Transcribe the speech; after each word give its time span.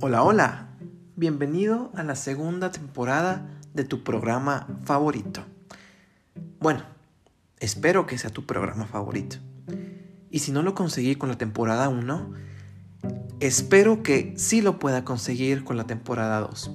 Hola, 0.00 0.22
hola. 0.22 0.68
Bienvenido 1.16 1.90
a 1.96 2.04
la 2.04 2.14
segunda 2.14 2.70
temporada 2.70 3.58
de 3.74 3.82
tu 3.82 4.04
programa 4.04 4.68
favorito. 4.84 5.44
Bueno, 6.60 6.84
espero 7.58 8.06
que 8.06 8.16
sea 8.16 8.30
tu 8.30 8.46
programa 8.46 8.86
favorito. 8.86 9.38
Y 10.30 10.38
si 10.38 10.52
no 10.52 10.62
lo 10.62 10.76
conseguí 10.76 11.16
con 11.16 11.28
la 11.28 11.36
temporada 11.36 11.88
1, 11.88 12.32
espero 13.40 14.04
que 14.04 14.34
sí 14.36 14.60
lo 14.60 14.78
pueda 14.78 15.04
conseguir 15.04 15.64
con 15.64 15.76
la 15.76 15.88
temporada 15.88 16.42
2. 16.42 16.70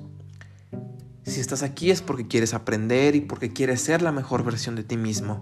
Si 1.23 1.40
estás 1.40 1.63
aquí 1.63 1.91
es 1.91 2.02
porque 2.02 2.27
quieres 2.27 2.53
aprender 2.53 3.16
y 3.16 3.21
porque 3.21 3.53
quieres 3.53 3.80
ser 3.80 4.02
la 4.02 4.12
mejor 4.12 4.44
versión 4.44 4.76
de 4.76 4.84
ti 4.84 4.98
mismo. 4.98 5.40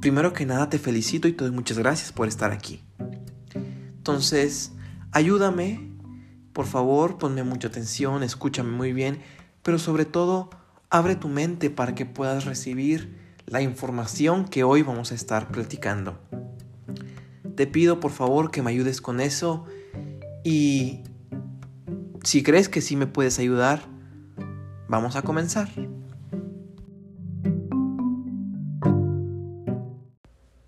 Primero 0.00 0.32
que 0.32 0.46
nada 0.46 0.70
te 0.70 0.78
felicito 0.78 1.26
y 1.26 1.32
te 1.32 1.42
doy 1.42 1.52
muchas 1.52 1.76
gracias 1.76 2.12
por 2.12 2.28
estar 2.28 2.52
aquí. 2.52 2.84
Entonces, 3.96 4.70
ayúdame, 5.10 5.91
por 6.52 6.66
favor, 6.66 7.18
ponme 7.18 7.42
mucha 7.42 7.68
atención, 7.68 8.22
escúchame 8.22 8.70
muy 8.70 8.92
bien, 8.92 9.20
pero 9.62 9.78
sobre 9.78 10.04
todo, 10.04 10.50
abre 10.90 11.16
tu 11.16 11.28
mente 11.28 11.70
para 11.70 11.94
que 11.94 12.04
puedas 12.04 12.44
recibir 12.44 13.16
la 13.46 13.62
información 13.62 14.46
que 14.46 14.64
hoy 14.64 14.82
vamos 14.82 15.12
a 15.12 15.14
estar 15.14 15.48
platicando. 15.48 16.18
Te 17.56 17.66
pido 17.66 18.00
por 18.00 18.10
favor 18.10 18.50
que 18.50 18.62
me 18.62 18.70
ayudes 18.70 19.00
con 19.00 19.20
eso 19.20 19.66
y 20.44 21.00
si 22.22 22.42
crees 22.42 22.68
que 22.68 22.80
sí 22.80 22.96
me 22.96 23.06
puedes 23.06 23.38
ayudar, 23.38 23.82
vamos 24.88 25.16
a 25.16 25.22
comenzar. 25.22 25.68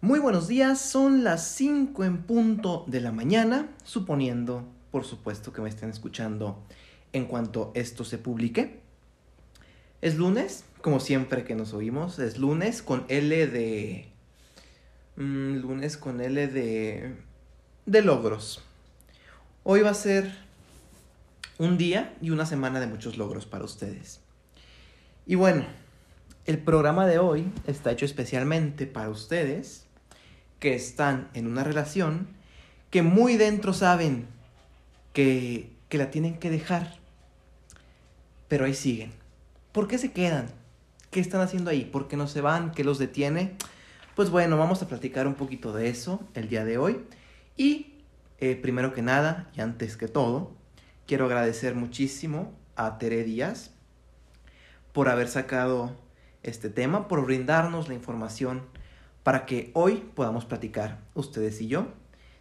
Muy 0.01 0.21
buenos 0.21 0.49
días, 0.49 0.81
son 0.81 1.25
las 1.25 1.47
5 1.49 2.05
en 2.05 2.23
punto 2.23 2.85
de 2.87 3.01
la 3.01 3.13
mañana, 3.13 3.69
suponiendo, 3.85 4.74
por 4.95 5.05
supuesto, 5.05 5.53
que 5.53 5.61
me 5.61 5.69
estén 5.69 5.91
escuchando 5.91 6.63
en 7.13 7.25
cuanto 7.25 7.73
esto 7.75 8.05
se 8.05 8.17
publique. 8.17 8.79
Es 10.01 10.15
lunes, 10.15 10.67
como 10.83 11.01
siempre 11.01 11.43
que 11.43 11.57
nos 11.57 11.75
oímos, 11.75 12.21
es 12.21 12.39
lunes 12.39 12.81
con 12.81 13.05
L 13.09 13.49
de... 13.49 14.07
Mm, 15.17 15.57
lunes 15.57 15.97
con 15.97 16.21
L 16.21 16.47
de... 16.47 17.13
de 17.87 18.03
logros. 18.03 18.63
Hoy 19.65 19.81
va 19.81 19.91
a 19.91 19.95
ser 19.95 20.33
un 21.59 21.77
día 21.77 22.15
y 22.23 22.31
una 22.31 22.47
semana 22.47 22.79
de 22.79 22.87
muchos 22.87 23.19
logros 23.19 23.47
para 23.47 23.65
ustedes. 23.65 24.21
Y 25.27 25.35
bueno, 25.35 25.65
el 26.47 26.59
programa 26.59 27.09
de 27.09 27.19
hoy 27.19 27.51
está 27.67 27.91
hecho 27.91 28.05
especialmente 28.05 28.87
para 28.87 29.09
ustedes 29.09 29.87
que 30.61 30.77
están 30.77 31.31
en 31.35 31.49
una 31.49 31.65
relación 31.65 32.29
que 32.91 33.03
muy 33.03 33.37
dentro 33.37 33.73
saben 33.73 34.33
que, 35.15 35.75
que 35.89 35.97
la 35.97 36.11
tienen 36.11 36.39
que 36.39 36.51
dejar, 36.51 36.99
pero 38.49 38.67
ahí 38.67 38.75
siguen. 38.75 39.13
¿Por 39.73 39.89
qué 39.89 39.97
se 39.97 40.13
quedan? 40.13 40.49
¿Qué 41.11 41.21
están 41.21 41.41
haciendo 41.41 41.71
ahí? 41.71 41.87
¿Por 41.87 42.09
qué 42.09 42.19
no 42.19 42.27
se 42.29 42.43
van? 42.43 42.73
¿Qué 42.73 42.85
los 42.85 42.99
detiene? 42.99 43.57
Pues 44.15 44.29
bueno, 44.29 44.59
vamos 44.59 44.83
a 44.83 44.89
platicar 44.89 45.27
un 45.27 45.35
poquito 45.35 45.73
de 45.73 45.89
eso 45.89 46.21
el 46.35 46.49
día 46.49 46.65
de 46.65 46.77
hoy. 46.77 47.01
Y 47.57 47.95
eh, 48.39 48.57
primero 48.57 48.93
que 48.93 49.03
nada, 49.03 49.51
y 49.57 49.61
antes 49.61 49.97
que 49.97 50.09
todo, 50.09 50.53
quiero 51.07 51.27
agradecer 51.27 51.75
muchísimo 51.75 52.53
a 52.77 52.99
Tere 52.99 53.25
Díaz 53.25 53.71
por 54.93 55.09
haber 55.09 55.29
sacado 55.29 55.97
este 56.43 56.69
tema, 56.69 57.09
por 57.09 57.25
brindarnos 57.25 57.89
la 57.89 57.95
información 57.95 58.63
para 59.23 59.47
que 59.47 59.71
hoy 59.75 60.05
podamos 60.15 60.45
platicar 60.45 61.01
ustedes 61.15 61.61
y 61.61 61.69
yo. 61.69 61.89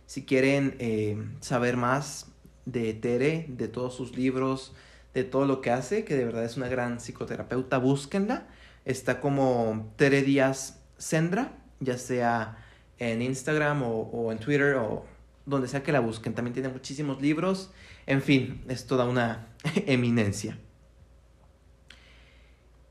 Si 0.06 0.26
quieren 0.26 0.76
eh, 0.80 1.18
saber 1.40 1.78
más 1.78 2.33
de 2.66 2.94
Tere, 2.94 3.46
de 3.50 3.68
todos 3.68 3.96
sus 3.96 4.16
libros, 4.16 4.74
de 5.14 5.24
todo 5.24 5.46
lo 5.46 5.62
que 5.62 5.72
hace, 5.72 6.06
que 6.06 6.16
de 6.16 6.26
verdad 6.26 6.44
es 6.44 6.58
una 6.58 6.68
gran 6.68 7.00
psicoterapeuta, 7.00 7.78
búsquenla. 7.78 8.48
Está 8.86 9.20
como 9.20 9.94
Tere 9.96 10.22
Díaz 10.22 10.80
Sendra, 10.98 11.58
ya 11.80 11.98
sea 11.98 12.58
en 13.00 13.22
Instagram 13.22 13.84
o, 13.84 14.02
o, 14.02 14.32
en 14.32 14.40
Twitter 14.40 14.76
o 14.76 15.06
donde 15.46 15.68
sea 15.68 15.84
que 15.84 15.92
la 15.92 16.00
busquen. 16.00 16.34
También 16.34 16.54
tiene 16.54 16.70
muchísimos 16.70 17.22
libros. 17.22 17.72
En 18.06 18.22
fin, 18.22 18.64
es 18.68 18.86
toda 18.86 19.06
una 19.06 19.48
eminencia. 19.86 20.58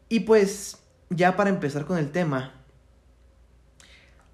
Y 0.08 0.20
pues, 0.20 0.78
ya 1.10 1.36
para 1.36 1.50
empezar 1.50 1.86
con 1.86 1.98
el 1.98 2.10
tema, 2.10 2.62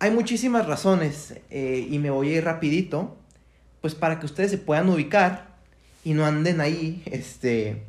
hay 0.01 0.11
muchísimas 0.11 0.67
razones 0.67 1.41
eh, 1.51 1.87
y 1.89 1.99
me 1.99 2.11
voy 2.11 2.31
a 2.31 2.39
ir 2.39 2.45
rapidito, 2.45 3.18
pues 3.88 3.99
para 3.99 4.21
que 4.21 4.26
ustedes 4.26 4.50
se 4.50 4.59
puedan 4.59 4.91
ubicar 4.91 5.56
y 6.04 6.12
no 6.12 6.26
anden 6.26 6.60
ahí, 6.60 7.03
este, 7.06 7.84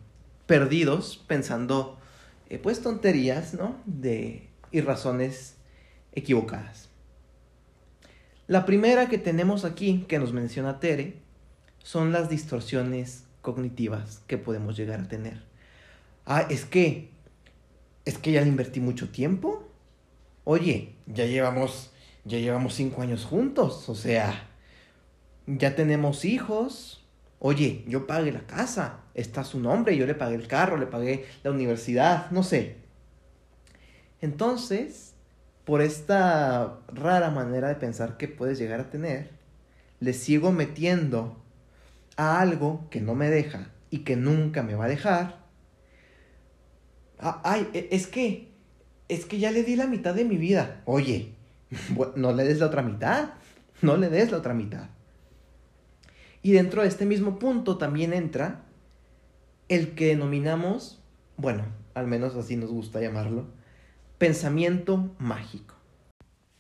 perdidos 0.45 1.21
pensando, 1.27 1.99
eh, 2.49 2.57
pues 2.57 2.81
tonterías, 2.81 3.53
¿no? 3.53 3.75
De, 3.85 4.47
y 4.71 4.79
razones 4.79 5.57
equivocadas. 6.13 6.87
La 8.47 8.65
primera 8.65 9.09
que 9.09 9.17
tenemos 9.17 9.65
aquí, 9.65 10.05
que 10.07 10.19
nos 10.19 10.31
menciona 10.31 10.79
Tere, 10.79 11.17
son 11.79 12.13
las 12.13 12.29
distorsiones 12.29 13.25
cognitivas 13.41 14.21
que 14.25 14.37
podemos 14.37 14.77
llegar 14.77 15.01
a 15.01 15.09
tener. 15.09 15.43
Ah, 16.25 16.47
es 16.49 16.63
que, 16.63 17.09
es 18.05 18.17
que 18.17 18.31
ya 18.31 18.39
le 18.39 18.47
invertí 18.47 18.79
mucho 18.79 19.09
tiempo. 19.09 19.67
Oye, 20.45 20.95
ya 21.07 21.25
llevamos 21.25 21.91
ya 22.23 22.37
llevamos 22.37 22.75
cinco 22.75 23.01
años 23.01 23.25
juntos, 23.25 23.89
o 23.89 23.95
sea, 23.95 24.48
ya 25.57 25.75
tenemos 25.75 26.25
hijos. 26.25 27.07
Oye, 27.39 27.83
yo 27.87 28.05
pagué 28.05 28.31
la 28.31 28.45
casa, 28.45 28.99
está 29.13 29.43
su 29.43 29.59
nombre, 29.59 29.95
yo 29.95 30.05
le 30.05 30.13
pagué 30.13 30.35
el 30.35 30.47
carro, 30.47 30.77
le 30.77 30.85
pagué 30.85 31.25
la 31.43 31.51
universidad, 31.51 32.29
no 32.31 32.43
sé. 32.43 32.75
Entonces, 34.21 35.13
por 35.63 35.81
esta 35.81 36.79
rara 36.89 37.31
manera 37.31 37.69
de 37.69 37.75
pensar 37.75 38.17
que 38.17 38.27
puedes 38.27 38.59
llegar 38.59 38.81
a 38.81 38.89
tener, 38.89 39.31
le 40.01 40.13
sigo 40.13 40.51
metiendo 40.51 41.41
a 42.17 42.41
algo 42.41 42.87
que 42.89 42.99
no 42.99 43.15
me 43.15 43.29
deja 43.29 43.71
y 43.89 43.99
que 43.99 44.17
nunca 44.17 44.61
me 44.61 44.75
va 44.75 44.85
a 44.85 44.89
dejar. 44.89 45.39
Ay, 47.17 47.69
e, 47.73 47.87
es 47.91 48.07
que, 48.07 48.51
es 49.07 49.25
que 49.25 49.39
ya 49.39 49.51
le 49.51 49.63
di 49.63 49.77
la 49.77 49.87
mitad 49.87 50.13
de 50.13 50.25
mi 50.25 50.35
vida. 50.35 50.81
Oye, 50.85 51.35
no 52.15 52.33
le 52.33 52.43
des 52.43 52.59
la 52.59 52.65
otra 52.65 52.81
mitad, 52.81 53.29
no 53.81 53.95
le 53.95 54.09
des 54.09 54.31
la 54.31 54.37
otra 54.37 54.53
mitad. 54.53 54.89
Y 56.41 56.53
dentro 56.53 56.81
de 56.81 56.87
este 56.87 57.05
mismo 57.05 57.39
punto 57.39 57.77
también 57.77 58.13
entra 58.13 58.65
el 59.67 59.93
que 59.95 60.07
denominamos, 60.07 61.01
bueno, 61.37 61.65
al 61.93 62.07
menos 62.07 62.35
así 62.35 62.55
nos 62.55 62.71
gusta 62.71 63.01
llamarlo, 63.01 63.47
pensamiento 64.17 65.15
mágico. 65.19 65.75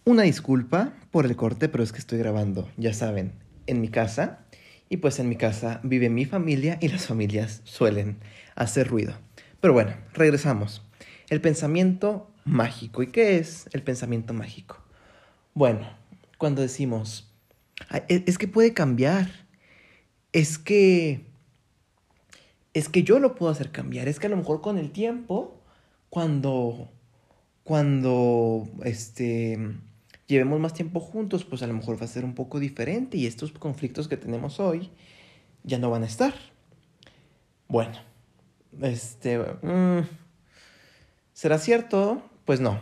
Una 0.05 0.23
disculpa 0.23 0.93
por 1.11 1.25
el 1.25 1.35
corte, 1.35 1.69
pero 1.69 1.83
es 1.83 1.91
que 1.91 1.99
estoy 1.99 2.17
grabando, 2.17 2.69
ya 2.77 2.93
saben, 2.93 3.33
en 3.67 3.81
mi 3.81 3.89
casa. 3.89 4.45
Y 4.91 4.97
pues 4.97 5.19
en 5.19 5.29
mi 5.29 5.35
casa 5.35 5.81
vive 5.83 6.09
mi 6.09 6.25
familia 6.25 6.79
y 6.81 6.87
las 6.87 7.05
familias 7.05 7.61
suelen 7.63 8.17
hacer 8.55 8.87
ruido. 8.87 9.13
Pero 9.61 9.73
bueno, 9.73 9.95
regresamos. 10.13 10.81
El 11.29 11.41
pensamiento 11.41 12.31
mágico. 12.43 13.03
¿Y 13.03 13.07
qué 13.07 13.37
es 13.37 13.69
el 13.71 13.83
pensamiento 13.83 14.33
mágico? 14.33 14.81
Bueno, 15.53 15.87
cuando 16.39 16.63
decimos, 16.63 17.31
e, 18.07 18.23
es 18.25 18.39
que 18.39 18.47
puede 18.47 18.73
cambiar, 18.73 19.29
es 20.33 20.57
que, 20.57 21.25
es 22.73 22.89
que 22.89 23.03
yo 23.03 23.19
lo 23.19 23.35
puedo 23.35 23.51
hacer 23.51 23.71
cambiar, 23.71 24.07
es 24.07 24.19
que 24.19 24.27
a 24.27 24.29
lo 24.29 24.37
mejor 24.37 24.61
con 24.61 24.77
el 24.77 24.91
tiempo, 24.91 25.61
cuando, 26.09 26.89
cuando, 27.63 28.67
este, 28.83 29.57
llevemos 30.27 30.59
más 30.59 30.73
tiempo 30.73 30.99
juntos, 30.99 31.43
pues 31.45 31.63
a 31.63 31.67
lo 31.67 31.73
mejor 31.73 31.99
va 31.99 32.05
a 32.05 32.07
ser 32.07 32.23
un 32.23 32.35
poco 32.35 32.59
diferente 32.59 33.17
y 33.17 33.25
estos 33.25 33.51
conflictos 33.51 34.07
que 34.07 34.17
tenemos 34.17 34.59
hoy 34.59 34.91
ya 35.63 35.79
no 35.79 35.89
van 35.89 36.03
a 36.03 36.07
estar. 36.07 36.33
Bueno, 37.67 37.97
este, 38.81 39.39
mm, 39.39 40.07
¿será 41.33 41.57
cierto? 41.57 42.21
Pues 42.45 42.59
no. 42.61 42.79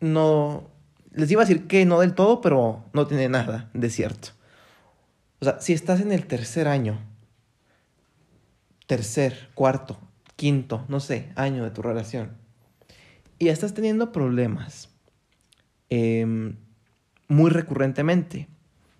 No, 0.00 0.70
les 1.12 1.30
iba 1.30 1.42
a 1.42 1.44
decir 1.44 1.66
que 1.66 1.84
no 1.84 2.00
del 2.00 2.14
todo, 2.14 2.40
pero 2.40 2.84
no 2.92 3.06
tiene 3.06 3.28
nada 3.28 3.70
de 3.72 3.88
cierto. 3.90 4.30
O 5.42 5.44
sea, 5.44 5.58
si 5.60 5.72
estás 5.72 6.00
en 6.00 6.12
el 6.12 6.26
tercer 6.28 6.68
año, 6.68 7.00
tercer, 8.86 9.50
cuarto, 9.54 9.98
quinto, 10.36 10.84
no 10.86 11.00
sé, 11.00 11.32
año 11.34 11.64
de 11.64 11.72
tu 11.72 11.82
relación, 11.82 12.36
y 13.40 13.48
estás 13.48 13.74
teniendo 13.74 14.12
problemas 14.12 14.88
em, 15.90 16.58
muy 17.26 17.50
recurrentemente, 17.50 18.46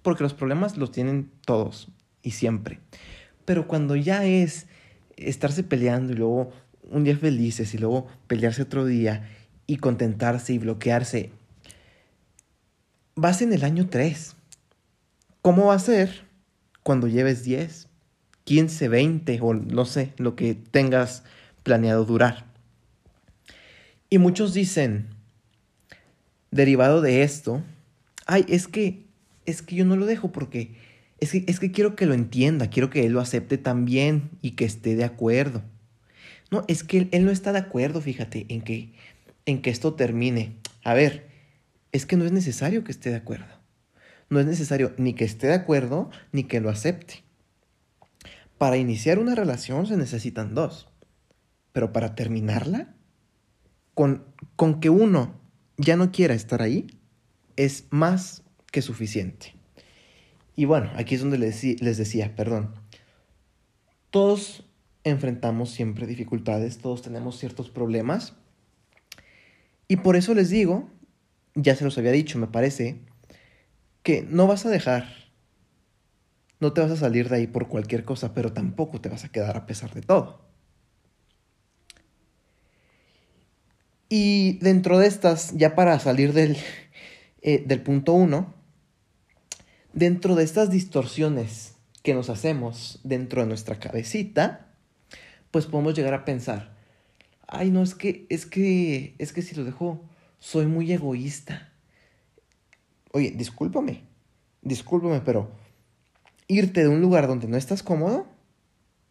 porque 0.02 0.24
los 0.24 0.34
problemas 0.34 0.76
los 0.76 0.90
tienen 0.90 1.30
todos 1.46 1.92
y 2.24 2.32
siempre. 2.32 2.80
Pero 3.44 3.68
cuando 3.68 3.94
ya 3.94 4.24
es 4.24 4.66
estarse 5.16 5.62
peleando 5.62 6.12
y 6.12 6.16
luego 6.16 6.50
un 6.90 7.04
día 7.04 7.16
felices 7.16 7.72
y 7.72 7.78
luego 7.78 8.08
pelearse 8.26 8.62
otro 8.62 8.84
día 8.84 9.28
y 9.68 9.76
contentarse 9.76 10.54
y 10.54 10.58
bloquearse 10.58 11.30
vas 13.14 13.42
en 13.42 13.52
el 13.52 13.62
año 13.62 13.86
3. 13.88 14.34
¿Cómo 15.40 15.66
va 15.66 15.74
a 15.74 15.78
ser 15.78 16.31
cuando 16.82 17.08
lleves 17.08 17.44
10, 17.44 17.88
15, 18.44 18.88
20 18.88 19.38
o 19.40 19.54
no 19.54 19.84
sé, 19.84 20.12
lo 20.16 20.36
que 20.36 20.54
tengas 20.54 21.24
planeado 21.62 22.04
durar. 22.04 22.46
Y 24.10 24.18
muchos 24.18 24.52
dicen, 24.52 25.08
derivado 26.50 27.00
de 27.00 27.22
esto, 27.22 27.62
ay, 28.26 28.44
es 28.48 28.68
que, 28.68 29.06
es 29.46 29.62
que 29.62 29.74
yo 29.76 29.84
no 29.84 29.96
lo 29.96 30.06
dejo 30.06 30.32
porque 30.32 30.76
es 31.22 31.30
que, 31.30 31.44
es 31.46 31.60
que 31.60 31.70
quiero 31.70 31.94
que 31.94 32.06
lo 32.06 32.14
entienda, 32.14 32.68
quiero 32.68 32.90
que 32.90 33.06
él 33.06 33.12
lo 33.12 33.20
acepte 33.20 33.56
también 33.56 34.30
y 34.42 34.52
que 34.52 34.64
esté 34.64 34.96
de 34.96 35.04
acuerdo. 35.04 35.62
No, 36.50 36.64
es 36.66 36.82
que 36.82 37.08
él, 37.10 37.24
no 37.24 37.30
está 37.30 37.52
de 37.52 37.60
acuerdo, 37.60 38.00
fíjate, 38.00 38.44
en 38.48 38.60
que, 38.60 38.92
en 39.46 39.62
que 39.62 39.70
esto 39.70 39.94
termine. 39.94 40.56
A 40.84 40.94
ver, 40.94 41.28
es 41.92 42.06
que 42.06 42.16
no 42.16 42.24
es 42.24 42.32
necesario 42.32 42.84
que 42.84 42.92
esté 42.92 43.10
de 43.10 43.16
acuerdo. 43.16 43.61
No 44.32 44.40
es 44.40 44.46
necesario 44.46 44.94
ni 44.96 45.12
que 45.12 45.26
esté 45.26 45.48
de 45.48 45.52
acuerdo 45.52 46.08
ni 46.32 46.44
que 46.44 46.62
lo 46.62 46.70
acepte. 46.70 47.22
Para 48.56 48.78
iniciar 48.78 49.18
una 49.18 49.34
relación 49.34 49.86
se 49.86 49.98
necesitan 49.98 50.54
dos. 50.54 50.88
Pero 51.72 51.92
para 51.92 52.14
terminarla, 52.14 52.94
con, 53.92 54.24
con 54.56 54.80
que 54.80 54.88
uno 54.88 55.38
ya 55.76 55.98
no 55.98 56.12
quiera 56.12 56.32
estar 56.32 56.62
ahí, 56.62 56.86
es 57.56 57.84
más 57.90 58.42
que 58.70 58.80
suficiente. 58.80 59.54
Y 60.56 60.64
bueno, 60.64 60.90
aquí 60.96 61.14
es 61.14 61.20
donde 61.20 61.36
les, 61.36 61.62
les 61.82 61.98
decía, 61.98 62.34
perdón. 62.34 62.74
Todos 64.08 64.66
enfrentamos 65.04 65.72
siempre 65.72 66.06
dificultades, 66.06 66.78
todos 66.78 67.02
tenemos 67.02 67.38
ciertos 67.38 67.68
problemas. 67.68 68.32
Y 69.88 69.96
por 69.96 70.16
eso 70.16 70.32
les 70.32 70.48
digo, 70.48 70.88
ya 71.54 71.76
se 71.76 71.84
los 71.84 71.98
había 71.98 72.12
dicho, 72.12 72.38
me 72.38 72.46
parece, 72.46 72.98
que 74.02 74.22
no 74.22 74.46
vas 74.46 74.66
a 74.66 74.70
dejar, 74.70 75.06
no 76.60 76.72
te 76.72 76.80
vas 76.80 76.90
a 76.90 76.96
salir 76.96 77.28
de 77.28 77.36
ahí 77.36 77.46
por 77.46 77.68
cualquier 77.68 78.04
cosa, 78.04 78.34
pero 78.34 78.52
tampoco 78.52 79.00
te 79.00 79.08
vas 79.08 79.24
a 79.24 79.30
quedar 79.30 79.56
a 79.56 79.66
pesar 79.66 79.94
de 79.94 80.02
todo. 80.02 80.42
Y 84.08 84.58
dentro 84.58 84.98
de 84.98 85.06
estas, 85.06 85.56
ya 85.56 85.74
para 85.74 85.98
salir 85.98 86.32
del, 86.32 86.56
eh, 87.42 87.64
del 87.66 87.82
punto 87.82 88.12
uno, 88.12 88.54
dentro 89.92 90.34
de 90.34 90.44
estas 90.44 90.70
distorsiones 90.70 91.76
que 92.02 92.14
nos 92.14 92.28
hacemos 92.28 93.00
dentro 93.04 93.40
de 93.40 93.48
nuestra 93.48 93.78
cabecita, 93.78 94.74
pues 95.50 95.66
podemos 95.66 95.94
llegar 95.94 96.14
a 96.14 96.24
pensar, 96.24 96.76
ay, 97.46 97.70
no, 97.70 97.82
es 97.82 97.94
que, 97.94 98.26
es 98.28 98.46
que, 98.46 99.14
es 99.18 99.32
que 99.32 99.42
si 99.42 99.54
lo 99.54 99.64
dejo, 99.64 100.04
soy 100.38 100.66
muy 100.66 100.92
egoísta. 100.92 101.71
Oye, 103.12 103.30
discúlpame, 103.30 104.04
discúlpame, 104.62 105.20
pero 105.20 105.50
irte 106.48 106.82
de 106.82 106.88
un 106.88 107.00
lugar 107.00 107.26
donde 107.26 107.48
no 107.48 107.56
estás 107.56 107.82
cómodo 107.82 108.26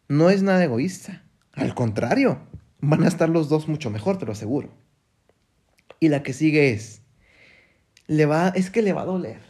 no 0.08 0.30
es 0.30 0.42
nada 0.42 0.62
egoísta. 0.62 1.24
Al 1.52 1.74
contrario, 1.74 2.40
van 2.80 3.04
a 3.04 3.08
estar 3.08 3.28
los 3.28 3.48
dos 3.48 3.68
mucho 3.68 3.90
mejor, 3.90 4.18
te 4.18 4.26
lo 4.26 4.32
aseguro. 4.32 4.68
Y 6.00 6.08
la 6.08 6.22
que 6.22 6.32
sigue 6.32 6.72
es, 6.72 7.02
le 8.06 8.26
va, 8.26 8.48
es 8.48 8.70
que 8.70 8.82
le 8.82 8.92
va 8.92 9.02
a 9.02 9.06
doler. 9.06 9.40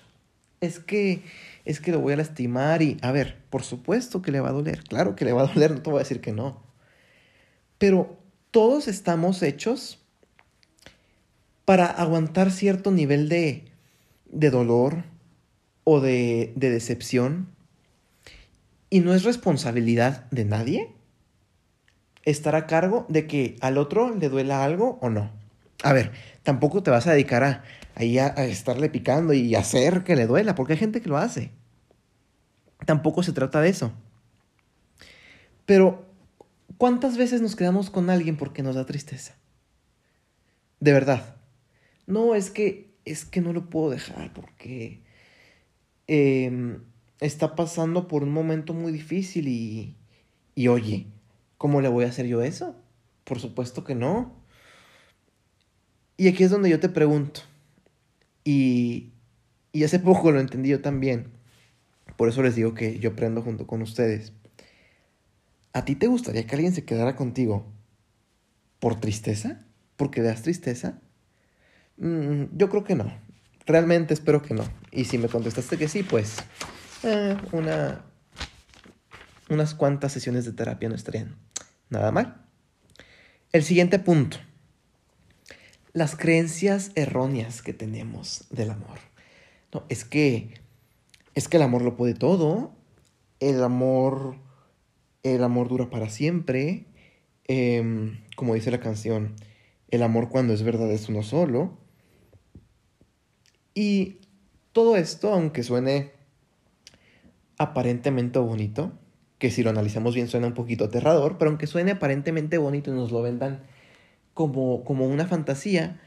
Es 0.60 0.78
que, 0.78 1.24
es 1.64 1.80
que 1.80 1.90
lo 1.90 2.00
voy 2.00 2.12
a 2.12 2.16
lastimar 2.16 2.82
y, 2.82 2.96
a 3.02 3.10
ver, 3.10 3.42
por 3.50 3.62
supuesto 3.64 4.22
que 4.22 4.30
le 4.30 4.40
va 4.40 4.50
a 4.50 4.52
doler. 4.52 4.84
Claro 4.84 5.16
que 5.16 5.24
le 5.24 5.32
va 5.32 5.42
a 5.42 5.46
doler, 5.46 5.72
no 5.72 5.82
te 5.82 5.90
voy 5.90 5.98
a 5.98 6.04
decir 6.04 6.20
que 6.20 6.32
no. 6.32 6.62
Pero 7.78 8.18
todos 8.50 8.86
estamos 8.86 9.42
hechos 9.42 9.98
para 11.64 11.86
aguantar 11.86 12.52
cierto 12.52 12.90
nivel 12.90 13.28
de, 13.28 13.71
de 14.32 14.50
dolor 14.50 15.04
o 15.84 16.00
de, 16.00 16.52
de 16.56 16.70
decepción. 16.70 17.48
Y 18.90 19.00
no 19.00 19.14
es 19.14 19.24
responsabilidad 19.24 20.28
de 20.30 20.44
nadie 20.44 20.90
estar 22.24 22.54
a 22.54 22.66
cargo 22.66 23.06
de 23.08 23.26
que 23.26 23.56
al 23.60 23.78
otro 23.78 24.14
le 24.14 24.28
duela 24.28 24.64
algo 24.64 24.98
o 25.00 25.08
no. 25.08 25.30
A 25.82 25.92
ver, 25.92 26.12
tampoco 26.42 26.82
te 26.82 26.90
vas 26.90 27.06
a 27.06 27.12
dedicar 27.12 27.44
a, 27.44 27.64
a, 27.94 28.44
estarle 28.44 28.90
picando 28.90 29.32
y 29.32 29.54
hacer 29.54 30.04
que 30.04 30.16
le 30.16 30.26
duela, 30.26 30.54
porque 30.54 30.74
hay 30.74 30.78
gente 30.78 31.00
que 31.00 31.08
lo 31.08 31.16
hace. 31.16 31.50
Tampoco 32.86 33.22
se 33.22 33.32
trata 33.32 33.60
de 33.60 33.70
eso. 33.70 33.92
Pero 35.66 36.12
¿Cuántas 36.82 37.16
veces 37.16 37.40
nos 37.40 37.54
quedamos 37.54 37.90
con 37.90 38.10
alguien 38.10 38.36
porque 38.36 38.64
nos 38.64 38.74
da 38.74 38.86
tristeza? 38.86 39.36
De 40.80 40.92
verdad. 40.92 41.36
No, 42.08 42.34
es 42.34 42.50
que, 42.50 42.91
es 43.04 43.24
que 43.24 43.40
no 43.40 43.52
lo 43.52 43.68
puedo 43.68 43.90
dejar 43.90 44.32
porque 44.32 45.02
eh, 46.06 46.78
está 47.20 47.54
pasando 47.54 48.08
por 48.08 48.22
un 48.22 48.32
momento 48.32 48.74
muy 48.74 48.92
difícil 48.92 49.48
y, 49.48 49.96
y 50.54 50.68
oye, 50.68 51.06
¿cómo 51.58 51.80
le 51.80 51.88
voy 51.88 52.04
a 52.04 52.08
hacer 52.08 52.26
yo 52.26 52.42
eso? 52.42 52.76
Por 53.24 53.40
supuesto 53.40 53.84
que 53.84 53.94
no. 53.94 54.34
Y 56.16 56.28
aquí 56.28 56.44
es 56.44 56.50
donde 56.50 56.70
yo 56.70 56.78
te 56.78 56.88
pregunto, 56.88 57.40
y, 58.44 59.12
y 59.72 59.84
hace 59.84 59.98
poco 59.98 60.30
lo 60.30 60.40
entendí 60.40 60.68
yo 60.68 60.80
también, 60.80 61.32
por 62.16 62.28
eso 62.28 62.42
les 62.42 62.54
digo 62.54 62.74
que 62.74 62.98
yo 62.98 63.10
aprendo 63.10 63.42
junto 63.42 63.66
con 63.66 63.82
ustedes. 63.82 64.32
¿A 65.72 65.84
ti 65.84 65.94
te 65.94 66.06
gustaría 66.06 66.46
que 66.46 66.54
alguien 66.54 66.74
se 66.74 66.84
quedara 66.84 67.16
contigo 67.16 67.66
por 68.78 69.00
tristeza? 69.00 69.64
¿Porque 69.96 70.20
das 70.20 70.42
tristeza? 70.42 71.00
Mm, 71.96 72.44
yo 72.56 72.68
creo 72.68 72.84
que 72.84 72.94
no. 72.94 73.12
Realmente 73.66 74.14
espero 74.14 74.42
que 74.42 74.54
no. 74.54 74.64
Y 74.90 75.04
si 75.04 75.18
me 75.18 75.28
contestaste 75.28 75.78
que 75.78 75.88
sí, 75.88 76.02
pues 76.02 76.36
eh, 77.02 77.36
una, 77.52 78.04
unas 79.48 79.74
cuantas 79.74 80.12
sesiones 80.12 80.44
de 80.44 80.52
terapia 80.52 80.88
no 80.88 80.94
estarían 80.94 81.36
nada 81.88 82.10
mal. 82.10 82.44
El 83.52 83.62
siguiente 83.62 83.98
punto. 83.98 84.38
Las 85.92 86.16
creencias 86.16 86.90
erróneas 86.94 87.62
que 87.62 87.72
tenemos 87.72 88.46
del 88.50 88.70
amor. 88.70 88.98
No, 89.72 89.84
es 89.88 90.04
que 90.04 90.54
es 91.34 91.48
que 91.48 91.56
el 91.58 91.62
amor 91.62 91.82
lo 91.82 91.96
puede 91.96 92.14
todo. 92.14 92.74
El 93.40 93.62
amor 93.62 94.36
el 95.22 95.44
amor 95.44 95.68
dura 95.68 95.88
para 95.88 96.08
siempre, 96.08 96.86
em, 97.46 98.18
como 98.36 98.54
dice 98.54 98.70
la 98.70 98.80
canción, 98.80 99.34
el 99.90 100.02
amor 100.02 100.28
cuando 100.28 100.52
es 100.52 100.62
verdad 100.62 100.90
es 100.90 101.08
uno 101.08 101.22
solo. 101.22 101.78
Y 103.74 104.18
todo 104.72 104.96
esto, 104.96 105.32
aunque 105.32 105.62
suene 105.62 106.12
aparentemente 107.58 108.38
bonito, 108.38 108.92
que 109.38 109.50
si 109.50 109.62
lo 109.62 109.70
analizamos 109.70 110.14
bien 110.14 110.28
suena 110.28 110.46
un 110.46 110.54
poquito 110.54 110.84
aterrador, 110.84 111.36
pero 111.38 111.50
aunque 111.50 111.66
suene 111.66 111.92
aparentemente 111.92 112.58
bonito 112.58 112.90
y 112.90 112.94
nos 112.94 113.10
lo 113.10 113.22
vendan 113.22 113.62
como, 114.34 114.84
como 114.84 115.06
una 115.06 115.26
fantasía, 115.26 116.00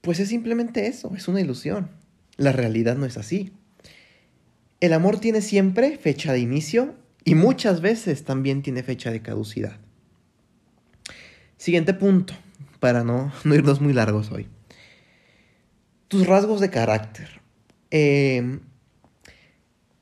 pues 0.00 0.20
es 0.20 0.28
simplemente 0.28 0.86
eso, 0.86 1.14
es 1.14 1.28
una 1.28 1.40
ilusión. 1.40 1.90
La 2.36 2.52
realidad 2.52 2.96
no 2.96 3.06
es 3.06 3.16
así. 3.16 3.52
El 4.80 4.92
amor 4.92 5.18
tiene 5.20 5.40
siempre 5.40 5.96
fecha 5.98 6.32
de 6.32 6.40
inicio 6.40 6.94
y 7.24 7.34
muchas 7.34 7.80
veces 7.80 8.24
también 8.24 8.62
tiene 8.62 8.82
fecha 8.82 9.10
de 9.10 9.22
caducidad. 9.22 9.78
Siguiente 11.56 11.94
punto, 11.94 12.34
para 12.78 13.02
no, 13.02 13.32
no 13.44 13.54
irnos 13.54 13.80
muy 13.80 13.92
largos 13.92 14.30
hoy. 14.30 14.48
Tus 16.16 16.26
rasgos 16.26 16.60
de 16.60 16.70
carácter. 16.70 17.28
Em, 17.90 18.60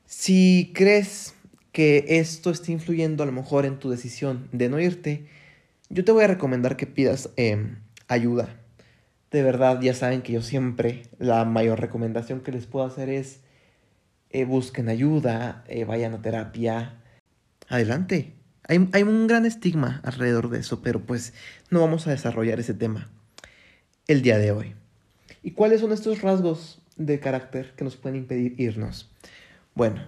si 0.05 0.71
crees 0.73 1.35
que 1.73 2.05
esto 2.07 2.51
está 2.51 2.71
influyendo 2.71 3.21
a 3.21 3.25
lo 3.25 3.33
mejor 3.33 3.65
en 3.65 3.79
tu 3.79 3.89
decisión 3.89 4.47
de 4.53 4.69
no 4.69 4.79
irte, 4.79 5.27
yo 5.89 6.05
te 6.05 6.13
voy 6.13 6.23
a 6.23 6.27
recomendar 6.27 6.77
que 6.77 6.87
pidas 6.87 7.31
em, 7.35 7.79
ayuda. 8.07 8.61
De 9.29 9.43
verdad, 9.43 9.81
ya 9.81 9.93
saben 9.93 10.21
que 10.21 10.31
yo 10.31 10.41
siempre 10.41 11.03
la 11.19 11.43
mayor 11.43 11.81
recomendación 11.81 12.39
que 12.39 12.53
les 12.53 12.65
puedo 12.65 12.85
hacer 12.85 13.09
es 13.09 13.41
eh, 14.29 14.45
busquen 14.45 14.87
ayuda, 14.87 15.65
eh, 15.67 15.83
vayan 15.83 16.13
a 16.13 16.21
terapia, 16.21 16.95
adelante. 17.67 18.35
Hay, 18.69 18.87
hay, 18.93 19.03
un 19.03 19.27
gran 19.27 19.45
estigma 19.45 19.99
alrededor 20.05 20.49
de 20.49 20.59
eso, 20.59 20.81
pero 20.81 21.01
pues 21.01 21.33
no 21.69 21.81
vamos 21.81 22.07
a 22.07 22.11
desarrollar 22.11 22.61
ese 22.61 22.73
tema 22.73 23.09
el 24.07 24.21
día 24.21 24.37
de 24.37 24.53
hoy. 24.53 24.75
¿Y 25.45 25.51
cuáles 25.51 25.81
son 25.81 25.91
estos 25.91 26.23
rasgos 26.23 26.81
de 26.97 27.19
carácter 27.19 27.75
que 27.75 27.83
nos 27.83 27.97
pueden 27.97 28.17
impedir 28.17 28.59
irnos? 28.59 29.11
Bueno, 29.75 30.01